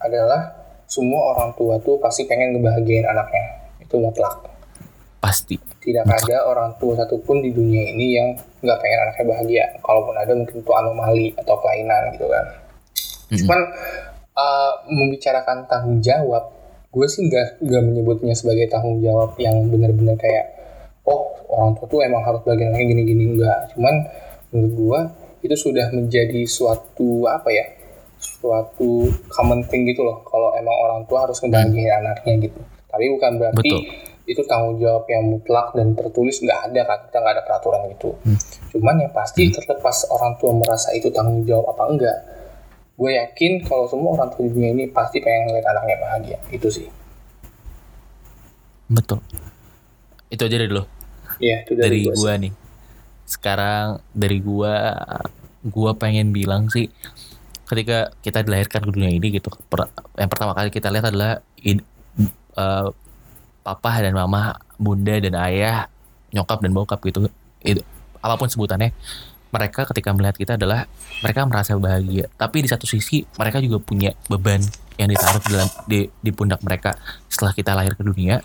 adalah 0.00 0.56
semua 0.88 1.36
orang 1.36 1.52
tua 1.52 1.76
tuh 1.84 2.00
pasti 2.00 2.24
pengen 2.24 2.56
ngebahagiain 2.56 3.04
anaknya. 3.04 3.44
Itu 3.84 4.00
mutlak. 4.00 4.40
Pasti. 5.20 5.60
Tidak 5.60 6.04
ada 6.04 6.48
orang 6.48 6.76
tua 6.80 6.96
satupun 6.96 7.44
di 7.44 7.52
dunia 7.52 7.92
ini 7.92 8.06
yang 8.16 8.28
nggak 8.64 8.78
pengen 8.80 8.98
anaknya 9.04 9.24
bahagia. 9.28 9.64
Kalaupun 9.84 10.14
ada 10.16 10.32
mungkin 10.32 10.56
itu 10.64 10.72
anomali 10.72 11.26
atau 11.36 11.54
kelainan 11.60 12.02
gitu 12.16 12.26
kan. 12.28 12.44
Mm-mm. 13.28 13.38
Cuman 13.44 13.60
uh, 14.32 14.72
membicarakan 14.88 15.68
tanggung 15.68 16.00
jawab, 16.00 16.48
gue 16.88 17.06
sih 17.10 17.28
nggak 17.28 17.60
nggak 17.60 17.82
menyebutnya 17.84 18.32
sebagai 18.32 18.72
tanggung 18.72 19.04
jawab 19.04 19.36
yang 19.36 19.60
benar-benar 19.68 20.16
kayak 20.16 20.57
orang 21.58 21.74
tua 21.74 21.86
tuh 21.90 22.00
emang 22.06 22.22
harus 22.22 22.40
bagian 22.46 22.70
lagi 22.70 22.86
gini-gini 22.86 23.34
enggak. 23.34 23.74
Cuman 23.74 23.94
menurut 24.54 24.72
gue 24.72 25.00
itu 25.44 25.54
sudah 25.54 25.90
menjadi 25.94 26.42
suatu 26.46 27.26
apa 27.26 27.50
ya 27.50 27.66
suatu 28.18 29.06
common 29.30 29.62
thing 29.70 29.86
gitu 29.86 30.02
loh 30.02 30.26
kalau 30.26 30.50
emang 30.58 30.74
orang 30.74 31.00
tua 31.06 31.26
harus 31.26 31.38
ngebahagiain 31.38 32.02
anaknya 32.02 32.50
gitu 32.50 32.58
tapi 32.90 33.06
bukan 33.14 33.38
berarti 33.38 33.70
Betul. 33.70 33.82
itu 34.26 34.42
tanggung 34.50 34.74
jawab 34.82 35.06
yang 35.06 35.22
mutlak 35.22 35.70
dan 35.78 35.94
tertulis 35.94 36.42
nggak 36.42 36.60
ada 36.66 36.80
kan 36.82 36.98
kita 37.06 37.16
nggak 37.22 37.34
ada 37.38 37.42
peraturan 37.46 37.80
gitu 37.94 38.10
cuman 38.74 39.06
yang 39.06 39.12
pasti 39.14 39.54
terlepas 39.54 40.10
orang 40.10 40.34
tua 40.42 40.50
merasa 40.50 40.90
itu 40.98 41.06
tanggung 41.14 41.46
jawab 41.46 41.70
apa 41.70 41.82
enggak 41.94 42.18
gue 42.98 43.10
yakin 43.14 43.62
kalau 43.62 43.86
semua 43.86 44.18
orang 44.18 44.34
tua 44.34 44.42
di 44.42 44.50
dunia 44.50 44.70
ini 44.74 44.84
pasti 44.90 45.22
pengen 45.22 45.54
ngeliat 45.54 45.66
anaknya 45.70 45.96
bahagia 46.02 46.38
itu 46.50 46.66
sih 46.66 46.88
Betul. 48.88 49.20
Itu 50.32 50.48
aja 50.48 50.56
dari 50.56 50.72
lo. 50.72 50.97
Iya 51.38 51.62
itu 51.62 51.72
Dari 51.74 51.82
dari, 51.82 52.00
sih. 52.04 52.14
gua 52.14 52.32
nih. 52.36 52.52
Sekarang 53.24 53.86
dari 54.12 54.38
gua 54.40 54.74
gua 55.66 55.92
pengen 55.94 56.30
bilang 56.30 56.70
sih 56.70 56.88
ketika 57.68 58.14
kita 58.24 58.40
dilahirkan 58.40 58.80
ke 58.80 58.90
dunia 58.90 59.12
ini 59.12 59.28
gitu 59.28 59.52
per- 59.68 59.92
yang 60.16 60.30
pertama 60.32 60.56
kali 60.56 60.72
kita 60.72 60.88
lihat 60.88 61.12
adalah 61.12 61.44
id- 61.60 61.84
eh, 62.56 62.88
papa 63.60 63.92
dan 64.00 64.16
mama 64.16 64.56
bunda 64.80 65.20
dan 65.20 65.36
ayah 65.36 65.92
nyokap 66.32 66.64
dan 66.64 66.72
bokap 66.72 66.96
gitu 67.04 67.28
itu 67.60 67.84
apa 68.24 68.34
pun 68.40 68.48
sebutannya 68.48 68.96
mereka 69.52 69.84
ketika 69.92 70.16
melihat 70.16 70.36
kita 70.40 70.52
adalah 70.56 70.88
mereka 71.20 71.44
merasa 71.44 71.76
bahagia 71.76 72.32
tapi 72.40 72.64
di 72.64 72.68
satu 72.72 72.88
sisi 72.88 73.28
mereka 73.36 73.60
juga 73.60 73.76
punya 73.84 74.16
beban 74.32 74.64
yang 74.96 75.08
ditaruh 75.12 75.40
di 75.44 75.50
dalam 75.52 75.68
di, 75.84 76.00
di 76.08 76.30
pundak 76.32 76.64
mereka 76.64 76.96
setelah 77.28 77.52
kita 77.52 77.76
lahir 77.76 77.92
ke 77.92 78.00
dunia 78.00 78.40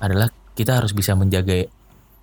adalah 0.00 0.32
kita 0.56 0.80
harus 0.80 0.96
bisa 0.96 1.12
menjaga 1.12 1.68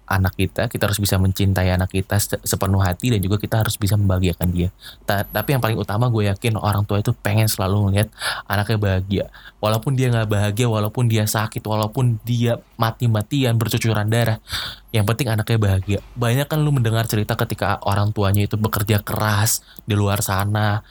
anak 0.09 0.33
kita, 0.33 0.65
kita 0.65 0.89
harus 0.89 0.97
bisa 0.97 1.21
mencintai 1.21 1.69
anak 1.69 1.93
kita 1.93 2.17
se- 2.17 2.41
sepenuh 2.41 2.81
hati 2.81 3.13
dan 3.13 3.21
juga 3.21 3.37
kita 3.37 3.61
harus 3.61 3.77
bisa 3.77 3.93
membahagiakan 3.93 4.49
dia. 4.49 4.73
Ta- 5.05 5.23
tapi 5.23 5.53
yang 5.53 5.61
paling 5.61 5.77
utama 5.77 6.09
gue 6.09 6.25
yakin 6.25 6.57
orang 6.57 6.83
tua 6.83 6.97
itu 6.97 7.13
pengen 7.13 7.45
selalu 7.45 7.93
melihat 7.93 8.09
anaknya 8.49 8.77
bahagia. 8.81 9.25
Walaupun 9.61 9.93
dia 9.93 10.09
nggak 10.09 10.27
bahagia, 10.27 10.67
walaupun 10.67 11.05
dia 11.05 11.29
sakit, 11.29 11.61
walaupun 11.61 12.17
dia 12.25 12.57
mati-matian 12.81 13.55
bercucuran 13.55 14.09
darah, 14.09 14.41
yang 14.89 15.05
penting 15.05 15.29
anaknya 15.29 15.61
bahagia. 15.61 15.99
Banyak 16.17 16.49
kan 16.49 16.59
lu 16.65 16.73
mendengar 16.73 17.05
cerita 17.05 17.37
ketika 17.37 17.77
orang 17.85 18.09
tuanya 18.09 18.49
itu 18.49 18.57
bekerja 18.57 19.05
keras 19.05 19.61
di 19.85 19.93
luar 19.93 20.25
sana, 20.25 20.81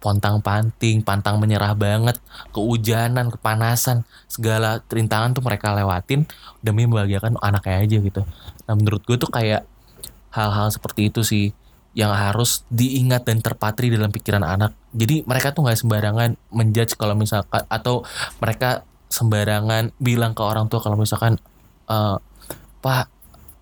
pontang-panting, 0.00 1.04
pantang 1.04 1.36
menyerah 1.36 1.76
banget, 1.76 2.16
kehujanan, 2.56 3.28
kepanasan, 3.28 4.08
segala 4.26 4.80
rintangan 4.88 5.36
tuh 5.36 5.44
mereka 5.44 5.76
lewatin 5.76 6.24
demi 6.64 6.88
membahagiakan 6.88 7.36
anaknya 7.44 7.84
aja 7.84 7.96
gitu. 8.00 8.22
Nah 8.64 8.74
menurut 8.74 9.04
gue 9.04 9.20
tuh 9.20 9.28
kayak 9.28 9.68
hal-hal 10.32 10.72
seperti 10.72 11.12
itu 11.12 11.20
sih 11.20 11.52
yang 11.92 12.14
harus 12.14 12.62
diingat 12.70 13.26
dan 13.26 13.42
terpatri 13.42 13.90
dalam 13.90 14.08
pikiran 14.08 14.46
anak. 14.46 14.72
Jadi 14.96 15.26
mereka 15.26 15.52
tuh 15.52 15.66
nggak 15.66 15.78
sembarangan 15.78 16.30
menjudge 16.54 16.94
kalau 16.96 17.18
misalkan 17.18 17.66
atau 17.66 18.06
mereka 18.40 18.86
sembarangan 19.10 19.90
bilang 19.98 20.32
ke 20.32 20.42
orang 20.42 20.70
tua 20.70 20.78
kalau 20.78 20.94
misalkan 20.94 21.34
eh 21.90 22.16
pak 22.78 23.10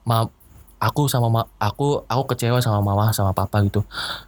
ma 0.05 0.29
aku 0.77 1.09
sama 1.09 1.33
ma 1.33 1.43
aku 1.57 2.05
aku 2.05 2.23
kecewa 2.37 2.61
sama 2.61 2.85
mama 2.85 3.11
sama 3.17 3.33
papa 3.33 3.65
gitu. 3.65 3.83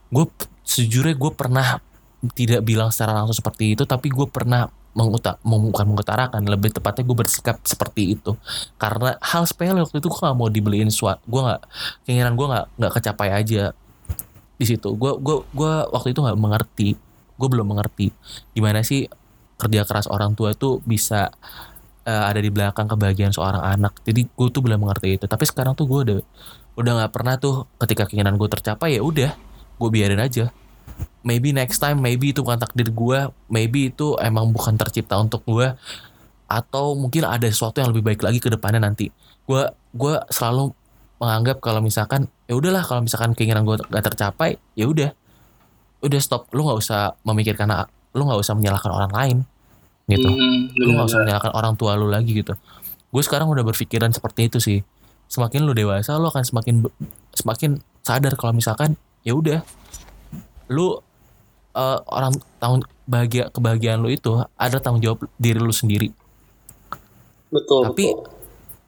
Gue 0.08 0.26
sejujurnya 0.64 1.14
gue 1.20 1.32
pernah 1.36 1.89
tidak 2.36 2.60
bilang 2.68 2.92
secara 2.92 3.16
langsung 3.16 3.36
seperti 3.40 3.72
itu 3.72 3.88
tapi 3.88 4.12
gue 4.12 4.28
pernah 4.28 4.68
mengutak 4.90 5.38
bukan 5.46 5.86
mengutarakan 5.86 6.42
lebih 6.50 6.74
tepatnya 6.74 7.06
gue 7.06 7.16
bersikap 7.16 7.62
seperti 7.62 8.18
itu. 8.18 8.34
Karena 8.74 9.14
hal 9.22 9.46
sepele 9.46 9.78
waktu 9.78 10.02
itu 10.02 10.10
gue 10.10 10.18
gak 10.18 10.34
mau 10.34 10.50
dibeliin 10.50 10.90
suat 10.90 11.22
gue 11.30 11.40
nggak 11.40 11.62
keinginan 12.06 12.34
gue 12.34 12.46
nggak 12.50 12.66
nggak 12.74 12.92
kecapai 12.98 13.28
aja 13.30 13.70
di 14.58 14.64
situ. 14.66 14.90
Gue 14.98 15.14
gue 15.22 15.46
gue 15.54 15.72
waktu 15.94 16.10
itu 16.10 16.20
nggak 16.20 16.38
mengerti 16.38 16.88
gue 17.40 17.48
belum 17.48 17.72
mengerti 17.72 18.12
gimana 18.52 18.84
sih 18.84 19.08
kerja 19.56 19.88
keras 19.88 20.10
orang 20.10 20.36
tua 20.36 20.52
itu 20.52 20.82
bisa 20.84 21.32
eh, 22.04 22.24
ada 22.26 22.40
di 22.42 22.50
belakang 22.50 22.90
kebahagiaan 22.90 23.30
seorang 23.30 23.62
anak. 23.62 24.02
Jadi 24.02 24.26
gue 24.26 24.48
tuh 24.50 24.60
belum 24.60 24.82
mengerti 24.82 25.22
itu. 25.22 25.24
Tapi 25.30 25.46
sekarang 25.46 25.78
tuh 25.78 25.86
gue 25.86 26.00
udah 26.10 26.18
udah 26.82 26.92
nggak 26.98 27.12
pernah 27.14 27.38
tuh 27.38 27.70
ketika 27.78 28.10
keinginan 28.10 28.34
gue 28.34 28.48
tercapai 28.50 28.98
ya 28.98 29.02
udah 29.06 29.30
gue 29.80 29.88
biarin 29.90 30.20
aja 30.20 30.50
maybe 31.20 31.52
next 31.52 31.80
time 31.80 32.00
maybe 32.00 32.32
itu 32.32 32.40
bukan 32.40 32.60
takdir 32.60 32.88
gue 32.88 33.18
maybe 33.52 33.92
itu 33.92 34.16
emang 34.20 34.50
bukan 34.50 34.76
tercipta 34.80 35.20
untuk 35.20 35.44
gue 35.44 35.72
atau 36.50 36.98
mungkin 36.98 37.22
ada 37.30 37.46
sesuatu 37.46 37.78
yang 37.78 37.94
lebih 37.94 38.02
baik 38.02 38.20
lagi 38.26 38.42
ke 38.42 38.50
depannya 38.50 38.82
nanti. 38.82 39.06
Gue 39.46 39.70
gue 39.94 40.14
selalu 40.34 40.74
menganggap 41.22 41.62
kalau 41.62 41.78
misalkan 41.78 42.26
ya 42.50 42.58
udahlah 42.58 42.82
kalau 42.82 43.06
misalkan 43.06 43.38
keinginan 43.38 43.62
gue 43.62 43.78
gak 43.78 44.04
tercapai 44.10 44.58
ya 44.74 44.90
udah. 44.90 45.14
Udah 46.02 46.18
stop. 46.18 46.50
Lu 46.50 46.66
nggak 46.66 46.82
usah 46.82 47.14
memikirkan 47.22 47.70
lu 48.18 48.26
nggak 48.26 48.42
usah 48.42 48.58
menyalahkan 48.58 48.90
orang 48.90 49.12
lain 49.14 49.36
gitu. 50.10 50.26
Hmm, 50.26 50.74
lu 50.74 50.90
nggak 50.98 51.06
usah 51.06 51.20
menyalahkan 51.22 51.52
orang 51.54 51.74
tua 51.78 51.94
lu 51.94 52.10
lagi 52.10 52.34
gitu. 52.34 52.58
Gue 53.14 53.22
sekarang 53.22 53.46
udah 53.46 53.62
berpikiran 53.62 54.10
seperti 54.10 54.50
itu 54.50 54.58
sih. 54.58 54.82
Semakin 55.30 55.62
lu 55.62 55.70
dewasa 55.70 56.18
lu 56.18 56.26
akan 56.26 56.42
semakin 56.42 56.82
semakin 57.30 57.78
sadar 58.02 58.34
kalau 58.34 58.50
misalkan 58.50 58.98
ya 59.22 59.38
udah 59.38 59.62
lu 60.70 60.96
eh, 61.74 61.98
orang 62.06 62.32
tanggung 62.62 62.86
bahagia 63.04 63.50
kebahagiaan 63.50 63.98
lu 64.00 64.08
itu 64.14 64.38
ada 64.54 64.78
tanggung 64.78 65.02
jawab 65.02 65.26
diri 65.36 65.58
lu 65.58 65.74
sendiri. 65.74 66.14
Betul 67.50 67.90
tapi 67.90 68.04
betul. 68.14 68.30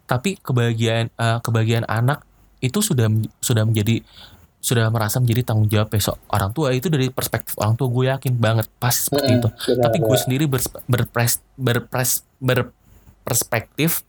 tapi 0.06 0.30
kebahagiaan 0.38 1.06
eh, 1.10 1.38
kebahagiaan 1.42 1.86
anak 1.90 2.22
itu 2.62 2.78
sudah 2.78 3.10
sudah 3.42 3.66
menjadi 3.66 4.02
sudah 4.62 4.86
merasa 4.94 5.18
menjadi 5.18 5.42
tanggung 5.42 5.66
jawab 5.66 5.90
besok 5.90 6.22
orang 6.30 6.54
tua. 6.54 6.70
Itu 6.70 6.86
dari 6.86 7.10
perspektif 7.10 7.58
orang 7.58 7.74
tua 7.74 7.90
gue 7.90 8.04
yakin 8.14 8.38
banget 8.38 8.70
pas 8.78 8.94
seperti 8.94 9.34
Hmm, 9.34 9.38
itu. 9.42 9.48
benar, 9.50 9.82
tapi 9.90 9.98
gue 9.98 10.16
sendiri 10.18 10.44
berpres 10.86 11.42
berpres 11.58 12.22
berperspektif 12.38 14.06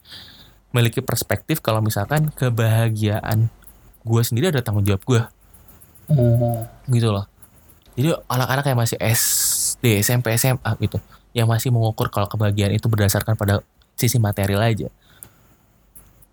memiliki 0.70 1.02
perspektif 1.02 1.58
kalau 1.58 1.82
misalkan 1.82 2.30
kebahagiaan 2.38 3.50
gue 4.06 4.22
sendiri 4.22 4.54
ada 4.54 4.62
tanggung 4.62 4.86
jawab 4.86 5.02
gue. 5.02 5.22
Hmm, 6.06 6.68
gitu 6.92 7.10
loh 7.10 7.24
jadi 7.94 8.18
anak-anak 8.26 8.64
yang 8.66 8.78
masih 8.78 8.98
SD 8.98 10.02
SMP 10.02 10.34
SMA 10.34 10.70
gitu 10.82 10.98
yang 11.34 11.50
masih 11.50 11.74
mengukur 11.74 12.08
kalau 12.08 12.30
kebahagiaan 12.30 12.74
itu 12.74 12.86
berdasarkan 12.86 13.34
pada 13.34 13.60
sisi 13.98 14.22
material 14.22 14.62
aja. 14.62 14.86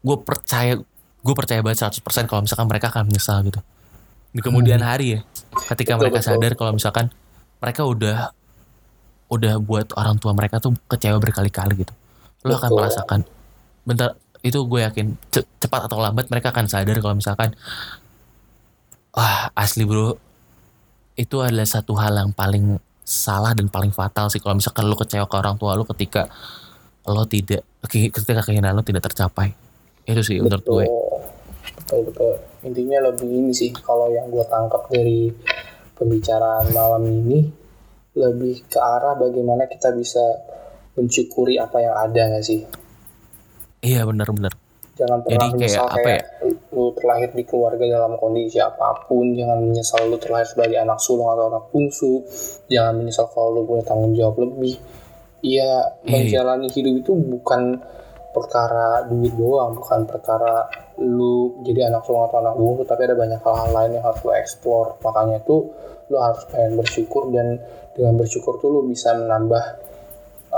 Gue 0.05 0.17
percaya 0.21 0.77
gue 1.21 1.35
percaya 1.37 1.61
banget 1.61 1.89
100% 1.89 2.29
kalau 2.29 2.41
misalkan 2.45 2.69
mereka 2.69 2.93
akan 2.93 3.09
menyesal 3.09 3.41
gitu. 3.45 3.61
Di 4.31 4.41
kemudian 4.45 4.81
hari 4.81 5.17
ya 5.17 5.19
ketika 5.73 5.97
Betul, 5.97 6.01
mereka 6.05 6.19
betul. 6.21 6.29
sadar 6.29 6.51
kalau 6.53 6.71
misalkan 6.77 7.05
mereka 7.61 7.81
udah 7.85 8.17
udah 9.31 9.53
buat 9.57 9.89
orang 9.97 10.21
tua 10.21 10.37
mereka 10.37 10.61
tuh 10.61 10.77
kecewa 10.85 11.17
berkali-kali 11.17 11.81
gitu. 11.81 11.93
Lo 12.45 12.57
akan 12.57 12.69
merasakan. 12.73 13.19
Bentar 13.85 14.17
itu 14.41 14.57
gue 14.65 14.79
yakin 14.81 15.17
ce- 15.29 15.49
cepat 15.61 15.85
atau 15.89 16.01
lambat 16.01 16.29
mereka 16.29 16.49
akan 16.49 16.65
sadar 16.65 16.97
kalau 16.97 17.13
misalkan 17.13 17.53
wah 19.13 19.53
asli 19.53 19.85
bro 19.85 20.17
itu 21.15 21.35
adalah 21.43 21.67
satu 21.67 21.97
hal 21.99 22.15
yang 22.15 22.31
paling 22.31 22.79
salah 23.01 23.51
dan 23.51 23.67
paling 23.67 23.91
fatal 23.91 24.31
sih. 24.31 24.39
Kalau 24.39 24.55
misalkan 24.55 24.87
lu 24.87 24.95
kecewa 24.95 25.27
ke 25.27 25.35
orang 25.35 25.55
tua 25.59 25.75
lu 25.75 25.83
ketika 25.83 26.31
lo 27.07 27.25
tidak 27.25 27.65
ketika 27.89 28.45
keinginan 28.45 28.77
lo 28.77 28.83
tidak 28.85 29.07
tercapai. 29.07 29.51
Itu 30.07 30.21
sih 30.23 30.39
menurut 30.39 30.65
gue. 30.65 30.85
Betul. 31.81 31.99
Betul 32.07 32.35
intinya 32.61 33.09
lebih 33.09 33.29
ini 33.29 33.51
sih 33.53 33.73
kalau 33.73 34.13
yang 34.13 34.29
gue 34.29 34.45
tangkap 34.45 34.85
dari 34.89 35.33
pembicaraan 35.97 36.69
malam 36.73 37.03
ini 37.09 37.49
lebih 38.17 38.69
ke 38.69 38.77
arah 38.77 39.17
bagaimana 39.17 39.65
kita 39.65 39.89
bisa 39.95 40.21
mensyukuri 40.93 41.57
apa 41.57 41.77
yang 41.81 41.95
ada 41.95 42.37
gak 42.37 42.45
sih? 42.45 42.61
Iya 43.81 44.05
benar-benar 44.05 44.53
jangan 44.99 45.23
pernah 45.23 45.47
Jadi 45.47 45.55
menyesal 45.55 45.87
kayak, 45.87 46.03
kayak 46.03 46.23
ya? 46.23 46.47
lu 46.71 46.85
terlahir 46.95 47.29
di 47.31 47.43
keluarga 47.47 47.85
dalam 47.87 48.13
kondisi 48.19 48.57
apa 48.59 49.07
pun 49.07 49.35
jangan 49.35 49.59
menyesal 49.63 50.07
lu 50.07 50.17
terlahir 50.19 50.47
sebagai 50.47 50.77
anak 50.79 50.99
sulung 50.99 51.31
atau 51.31 51.47
anak 51.51 51.63
bungsu 51.71 52.23
jangan 52.67 52.99
menyesal 52.99 53.27
kalau 53.31 53.55
lu 53.55 53.61
punya 53.67 53.83
tanggung 53.87 54.13
jawab 54.15 54.39
lebih 54.43 54.75
Iya, 55.41 56.05
iya, 56.05 56.09
menjalani 56.21 56.69
hidup 56.69 57.01
itu 57.01 57.11
bukan 57.17 57.81
perkara 58.31 59.09
duit 59.09 59.33
doang, 59.33 59.73
bukan 59.73 60.05
perkara 60.05 60.69
lu 61.01 61.65
jadi 61.65 61.89
anak 61.89 62.05
sulung 62.05 62.29
atau 62.29 62.45
anak 62.45 62.55
bungsu, 62.61 62.85
tapi 62.85 63.09
ada 63.09 63.17
banyak 63.17 63.41
hal-hal 63.41 63.69
lain 63.73 63.91
yang 63.97 64.05
harus 64.05 64.21
lu 64.21 64.31
eksplor. 64.37 65.01
Makanya 65.01 65.41
tuh 65.41 65.73
lu 66.13 66.17
harus 66.21 66.45
pengen 66.53 66.77
bersyukur 66.77 67.33
dan 67.33 67.57
dengan 67.97 68.21
bersyukur 68.21 68.61
tuh 68.61 68.69
lu 68.69 68.81
bisa 68.85 69.17
menambah 69.17 69.81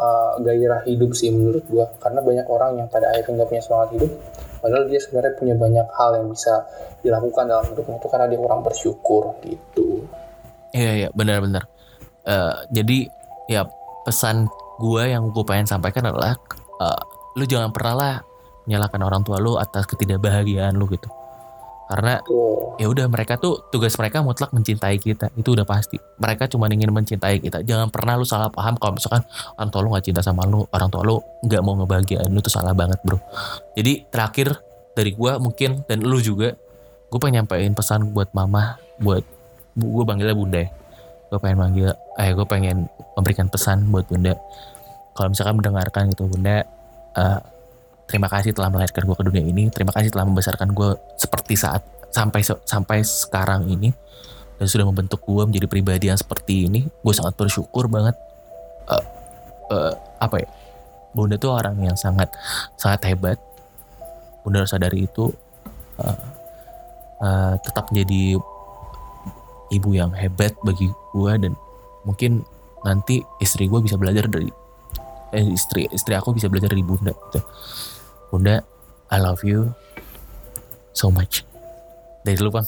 uh, 0.04 0.36
gairah 0.44 0.84
hidup 0.84 1.16
sih 1.16 1.32
menurut 1.32 1.64
gua. 1.72 1.88
Karena 1.96 2.20
banyak 2.20 2.48
orang 2.52 2.84
yang 2.84 2.88
pada 2.92 3.16
akhirnya 3.16 3.40
nggak 3.40 3.50
punya 3.56 3.64
semangat 3.64 3.90
hidup, 3.96 4.12
padahal 4.60 4.84
dia 4.92 5.00
sebenarnya 5.00 5.34
punya 5.40 5.56
banyak 5.56 5.88
hal 5.96 6.10
yang 6.20 6.28
bisa 6.28 6.54
dilakukan 7.00 7.44
dalam 7.48 7.66
hidupnya 7.72 7.96
itu 7.96 8.08
karena 8.12 8.26
dia 8.28 8.40
kurang 8.44 8.62
bersyukur 8.62 9.24
gitu. 9.48 9.88
Iya 10.76 10.92
iya 11.00 11.10
benar-benar. 11.16 11.64
Uh, 12.24 12.68
jadi 12.72 13.08
ya 13.48 13.68
pesan 14.04 14.48
gue 14.80 15.04
yang 15.08 15.32
gue 15.32 15.44
pengen 15.48 15.68
sampaikan 15.68 16.12
adalah 16.12 16.36
uh, 16.80 17.02
lu 17.40 17.48
jangan 17.48 17.72
pernah 17.72 17.96
lah 17.96 18.16
menyalahkan 18.68 19.02
orang 19.04 19.22
tua 19.28 19.38
lu 19.44 19.60
atas 19.60 19.84
ketidakbahagiaan 19.92 20.76
lu 20.76 20.88
gitu 20.88 21.08
karena 21.84 22.24
ya 22.80 22.88
udah 22.90 23.06
mereka 23.12 23.36
tuh 23.38 23.68
tugas 23.70 23.94
mereka 24.00 24.24
mutlak 24.24 24.50
mencintai 24.56 24.98
kita 24.98 25.30
itu 25.36 25.54
udah 25.54 25.68
pasti. 25.68 26.00
Mereka 26.00 26.48
cuma 26.50 26.72
ingin 26.72 26.90
mencintai 26.90 27.44
kita. 27.44 27.62
Jangan 27.62 27.92
pernah 27.92 28.16
lu 28.18 28.26
salah 28.26 28.48
paham 28.48 28.80
kalau 28.80 28.98
misalkan 28.98 29.22
orang 29.60 29.70
tua 29.70 29.82
lu 29.84 29.90
nggak 29.92 30.06
cinta 30.06 30.22
sama 30.24 30.48
lu 30.48 30.64
orang 30.72 30.90
tua 30.90 31.04
lu 31.04 31.20
nggak 31.44 31.62
mau 31.62 31.76
ngebahagiain 31.78 32.32
lu 32.32 32.40
tuh 32.40 32.54
salah 32.54 32.72
banget 32.72 32.98
bro. 33.04 33.20
Jadi 33.76 34.08
terakhir 34.08 34.58
dari 34.96 35.12
gue 35.14 35.32
mungkin 35.42 35.84
dan 35.86 36.02
lu 36.02 36.18
juga 36.24 36.56
gue 37.12 37.20
pengen 37.22 37.46
nyampein 37.46 37.74
pesan 37.78 38.10
buat 38.16 38.34
mama 38.34 38.82
buat 38.98 39.22
gue 39.78 40.04
panggilnya 40.08 40.36
bunda 40.38 40.60
ya. 40.66 40.70
Gue 41.30 41.40
pengen 41.42 41.58
manggil 41.62 41.90
eh 42.18 42.32
gue 42.32 42.46
pengen 42.48 42.88
memberikan 43.20 43.52
pesan 43.52 43.92
buat 43.92 44.08
bunda. 44.08 44.34
Kalau 45.14 45.30
misalkan 45.30 45.62
mendengarkan 45.62 46.10
gitu 46.10 46.26
bunda 46.26 46.66
uh, 47.14 47.40
terima 48.08 48.28
kasih 48.32 48.52
telah 48.52 48.70
melahirkan 48.70 49.04
gue 49.08 49.16
ke 49.16 49.26
dunia 49.26 49.44
ini. 49.44 49.70
Terima 49.74 49.92
kasih 49.96 50.14
telah 50.14 50.26
membesarkan 50.28 50.72
gue 50.72 50.90
seperti 51.18 51.54
saat 51.58 51.84
sampai 52.14 52.42
sampai 52.46 53.00
sekarang 53.04 53.68
ini. 53.68 53.92
Dan 54.62 54.66
sudah 54.70 54.86
membentuk 54.86 55.26
gue 55.26 55.44
menjadi 55.44 55.68
pribadi 55.68 56.08
yang 56.08 56.20
seperti 56.20 56.70
ini. 56.70 56.86
Gue 57.02 57.14
sangat 57.16 57.36
bersyukur 57.36 57.90
banget. 57.90 58.16
Uh, 58.88 59.06
uh, 59.74 59.94
apa 60.22 60.44
ya? 60.44 60.50
Bunda 61.14 61.38
tuh 61.38 61.54
orang 61.54 61.78
yang 61.82 61.98
sangat 61.98 62.30
sangat 62.78 63.02
hebat. 63.12 63.38
Bunda 64.46 64.64
sadari 64.66 65.10
itu. 65.10 65.34
Uh, 65.98 66.18
uh, 67.22 67.54
tetap 67.62 67.90
menjadi 67.90 68.38
ibu 69.74 69.90
yang 69.98 70.14
hebat 70.14 70.54
bagi 70.62 70.92
gue 70.92 71.34
dan 71.42 71.54
mungkin 72.06 72.46
nanti 72.84 73.24
istri 73.40 73.66
gue 73.66 73.80
bisa 73.80 73.98
belajar 73.98 74.28
dari 74.30 74.52
eh, 75.34 75.48
istri 75.50 75.90
istri 75.90 76.14
aku 76.14 76.36
bisa 76.36 76.52
belajar 76.52 76.70
dari 76.70 76.86
bunda 76.86 77.16
gitu. 77.16 77.40
Bunda 78.34 78.66
I 79.14 79.22
love 79.22 79.46
you 79.46 79.78
so 80.90 81.14
much. 81.14 81.46
Dari 82.26 82.34
dulu 82.34 82.58
bang. 82.58 82.66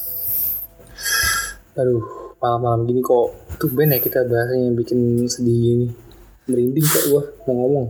Aduh 1.82 2.06
malam-malam 2.38 2.86
gini 2.86 3.02
kok 3.02 3.58
tuh 3.58 3.74
ben 3.74 3.90
ya 3.90 3.98
kita 3.98 4.30
bahasnya 4.30 4.70
yang 4.70 4.78
bikin 4.78 5.26
sedih 5.26 5.58
gini. 5.58 5.88
Merinding 6.46 6.86
kok 6.86 7.04
gue 7.10 7.24
mau 7.50 7.66
ngomong. 7.66 7.88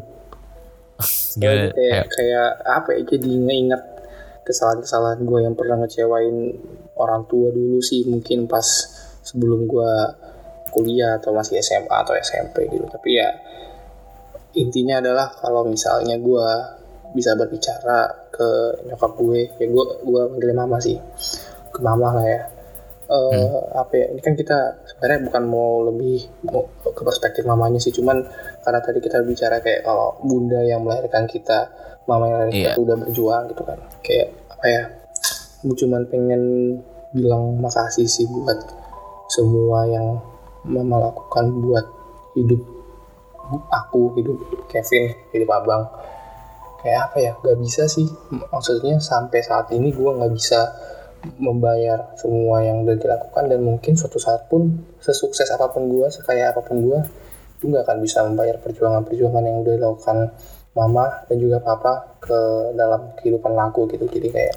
Gak, 1.43 1.75
kayak 1.75 2.07
kayak 2.15 2.49
apa 2.63 2.95
ya 2.95 3.01
jadi 3.11 3.27
ngeingat 3.27 3.83
kesalahan-kesalahan 4.47 5.27
gue 5.27 5.39
yang 5.43 5.51
pernah 5.51 5.83
ngecewain 5.83 6.55
orang 6.95 7.27
tua 7.27 7.51
dulu 7.51 7.83
sih 7.83 8.07
mungkin 8.07 8.47
pas 8.47 8.63
sebelum 9.19 9.67
gue 9.67 9.91
kuliah 10.71 11.19
atau 11.19 11.35
masih 11.35 11.59
SMA 11.59 11.91
atau 11.91 12.15
SMP 12.15 12.71
gitu. 12.71 12.88
Tapi 12.88 13.19
ya 13.19 13.35
intinya 14.55 15.03
adalah 15.03 15.27
kalau 15.43 15.67
misalnya 15.67 16.15
gue 16.15 16.47
bisa 17.15 17.32
berbicara 17.39 18.28
ke 18.30 18.47
nyokap 18.91 19.15
gue. 19.15 19.41
Ya 19.56 19.65
gue 19.71 19.86
gue 20.04 20.21
manggil 20.36 20.51
mama 20.51 20.78
sih. 20.84 20.99
Ke 21.71 21.80
mama 21.80 22.12
lah 22.19 22.28
ya. 22.28 22.41
Uh, 23.06 23.30
hmm. 23.38 23.86
apa 23.86 23.93
ya 24.01 24.06
ini 24.17 24.21
kan 24.25 24.34
kita 24.34 24.82
sebenarnya 24.82 25.30
bukan 25.30 25.43
mau 25.45 25.86
lebih 25.86 26.25
mau 26.49 26.65
ke 26.84 27.01
perspektif 27.06 27.47
mamanya 27.47 27.80
sih. 27.80 27.95
Cuman 27.95 28.19
karena 28.62 28.80
tadi 28.84 28.99
kita 28.99 29.23
bicara 29.23 29.62
kayak 29.63 29.86
kalau 29.88 30.19
bunda 30.25 30.60
yang 30.65 30.84
melahirkan 30.84 31.30
kita 31.30 31.69
mama 32.10 32.28
yang 32.28 32.34
melahirkan 32.36 32.60
yeah. 32.60 32.73
kita 32.75 32.82
udah 32.82 32.95
berjuang 33.06 33.43
gitu 33.54 33.63
kan. 33.63 33.80
Kayak 34.01 34.28
apa 34.51 34.65
ya 34.67 34.84
gue 35.65 35.75
cuman 35.82 36.01
pengen 36.10 36.41
bilang 37.15 37.58
makasih 37.58 38.06
sih 38.06 38.28
buat 38.28 38.60
semua 39.32 39.88
yang 39.88 40.21
mama 40.65 41.10
lakukan 41.10 41.45
buat 41.62 41.86
hidup 42.36 42.62
aku 43.69 44.13
hidup 44.17 44.38
Kevin 44.69 45.13
hidup 45.34 45.49
abang 45.54 45.86
kayak 46.85 47.01
apa 47.09 47.17
ya 47.17 47.31
gak 47.41 47.57
bisa 47.57 47.89
sih. 47.89 48.05
Maksudnya 48.29 49.01
sampai 49.01 49.41
saat 49.41 49.73
ini 49.73 49.89
gue 49.89 50.05
nggak 50.05 50.33
bisa 50.37 50.69
membayar 51.41 52.13
semua 52.21 52.61
yang 52.61 52.85
udah 52.85 53.01
dilakukan 53.01 53.49
dan 53.49 53.59
mungkin 53.65 53.97
suatu 53.97 54.21
saat 54.21 54.45
pun 54.45 54.85
sesukses 55.01 55.49
apa 55.49 55.73
pun 55.73 55.89
gue 55.89 56.05
sekaya 56.13 56.53
apa 56.53 56.61
pun 56.61 56.85
gue 56.85 56.99
itu 57.57 57.65
nggak 57.65 57.89
akan 57.89 57.97
bisa 58.05 58.21
membayar 58.21 58.61
perjuangan-perjuangan 58.61 59.41
yang 59.41 59.57
udah 59.65 59.73
dilakukan 59.73 60.17
mama 60.77 61.25
dan 61.25 61.37
juga 61.41 61.57
papa 61.63 62.21
ke 62.21 62.37
dalam 62.77 63.17
kehidupan 63.17 63.57
aku 63.57 63.89
gitu. 63.89 64.05
Jadi 64.05 64.27
kayak 64.29 64.55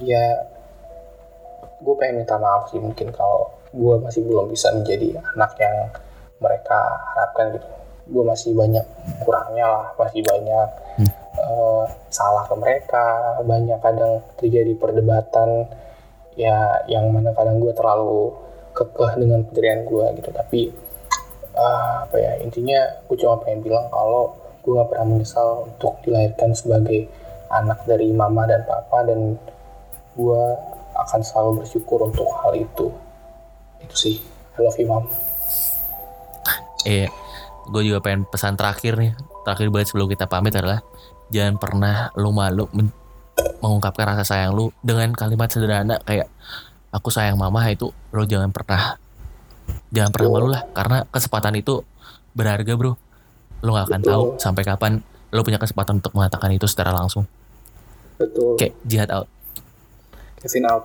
ya 0.00 0.24
gue 1.84 1.94
pengen 2.00 2.24
minta 2.24 2.40
maaf 2.40 2.72
sih 2.72 2.80
mungkin 2.80 3.12
kalau 3.12 3.52
gue 3.76 3.94
masih 4.00 4.24
belum 4.24 4.48
bisa 4.48 4.72
menjadi 4.72 5.20
anak 5.36 5.52
yang 5.60 5.92
mereka 6.40 6.80
harapkan 7.12 7.60
gitu. 7.60 7.68
Gue 8.08 8.24
masih 8.24 8.56
banyak 8.56 8.84
kurangnya 9.20 9.68
lah 9.68 9.86
masih 10.00 10.24
banyak 10.24 10.68
hmm. 11.04 11.23
Uh, 11.44 11.84
salah 12.08 12.48
ke 12.48 12.54
mereka. 12.56 13.38
Banyak 13.44 13.78
kadang 13.84 14.24
terjadi 14.40 14.72
perdebatan 14.76 15.68
ya 16.34 16.82
yang 16.90 17.12
mana 17.14 17.30
kadang 17.36 17.62
gue 17.62 17.70
terlalu 17.76 18.34
kekeh 18.74 19.12
dengan 19.20 19.44
pendirian 19.46 19.86
gue 19.86 20.06
gitu. 20.18 20.30
Tapi 20.32 20.60
uh, 21.54 22.08
apa 22.08 22.16
ya 22.18 22.32
intinya 22.42 22.80
gue 23.06 23.16
cuma 23.20 23.38
pengen 23.44 23.62
bilang 23.62 23.86
kalau 23.92 24.34
gue 24.64 24.72
gak 24.80 24.88
pernah 24.88 25.06
menyesal 25.12 25.68
untuk 25.68 26.00
dilahirkan 26.02 26.56
sebagai 26.56 27.04
anak 27.52 27.84
dari 27.84 28.08
mama 28.10 28.48
dan 28.48 28.64
papa 28.64 29.04
dan 29.04 29.36
gue 30.16 30.42
akan 30.94 31.20
selalu 31.20 31.62
bersyukur 31.62 32.08
untuk 32.08 32.26
hal 32.40 32.56
itu. 32.56 32.88
Itu 33.84 33.94
sih. 33.94 34.16
I 34.54 34.62
love 34.62 34.78
you 34.78 34.86
mom 34.86 35.10
iya. 36.84 37.08
Gue 37.64 37.82
juga 37.88 38.04
pengen 38.04 38.28
pesan 38.28 38.60
terakhir 38.60 39.00
nih. 39.00 39.16
Terakhir 39.42 39.72
banget 39.72 39.86
sebelum 39.90 40.08
kita 40.12 40.28
pamit 40.28 40.52
adalah 40.52 40.84
jangan 41.32 41.56
pernah 41.60 42.10
lu 42.18 42.30
malu 42.32 42.68
mengungkapkan 43.60 44.14
rasa 44.14 44.24
sayang 44.24 44.52
lu 44.52 44.70
dengan 44.84 45.12
kalimat 45.12 45.48
sederhana 45.48 46.00
kayak 46.04 46.28
aku 46.90 47.08
sayang 47.08 47.38
mama 47.40 47.64
itu 47.70 47.90
lo 48.12 48.24
jangan 48.24 48.52
pernah 48.52 49.00
jangan 49.90 50.10
pernah 50.12 50.30
malu 50.30 50.48
lah 50.52 50.62
karena 50.76 51.08
kesempatan 51.08 51.54
itu 51.58 51.82
berharga 52.36 52.72
bro 52.76 52.94
lo 53.64 53.70
gak 53.72 53.88
akan 53.88 54.00
Betul. 54.04 54.10
tahu 54.12 54.24
sampai 54.36 54.62
kapan 54.66 54.92
lo 55.34 55.40
punya 55.42 55.58
kesempatan 55.58 55.98
untuk 55.98 56.12
mengatakan 56.14 56.52
itu 56.52 56.68
secara 56.68 56.92
langsung 56.92 57.24
Betul. 58.18 58.54
Kayak 58.58 58.74
jihad 58.86 59.10
out. 59.10 59.28
Kevin 60.38 60.64
out. 60.70 60.84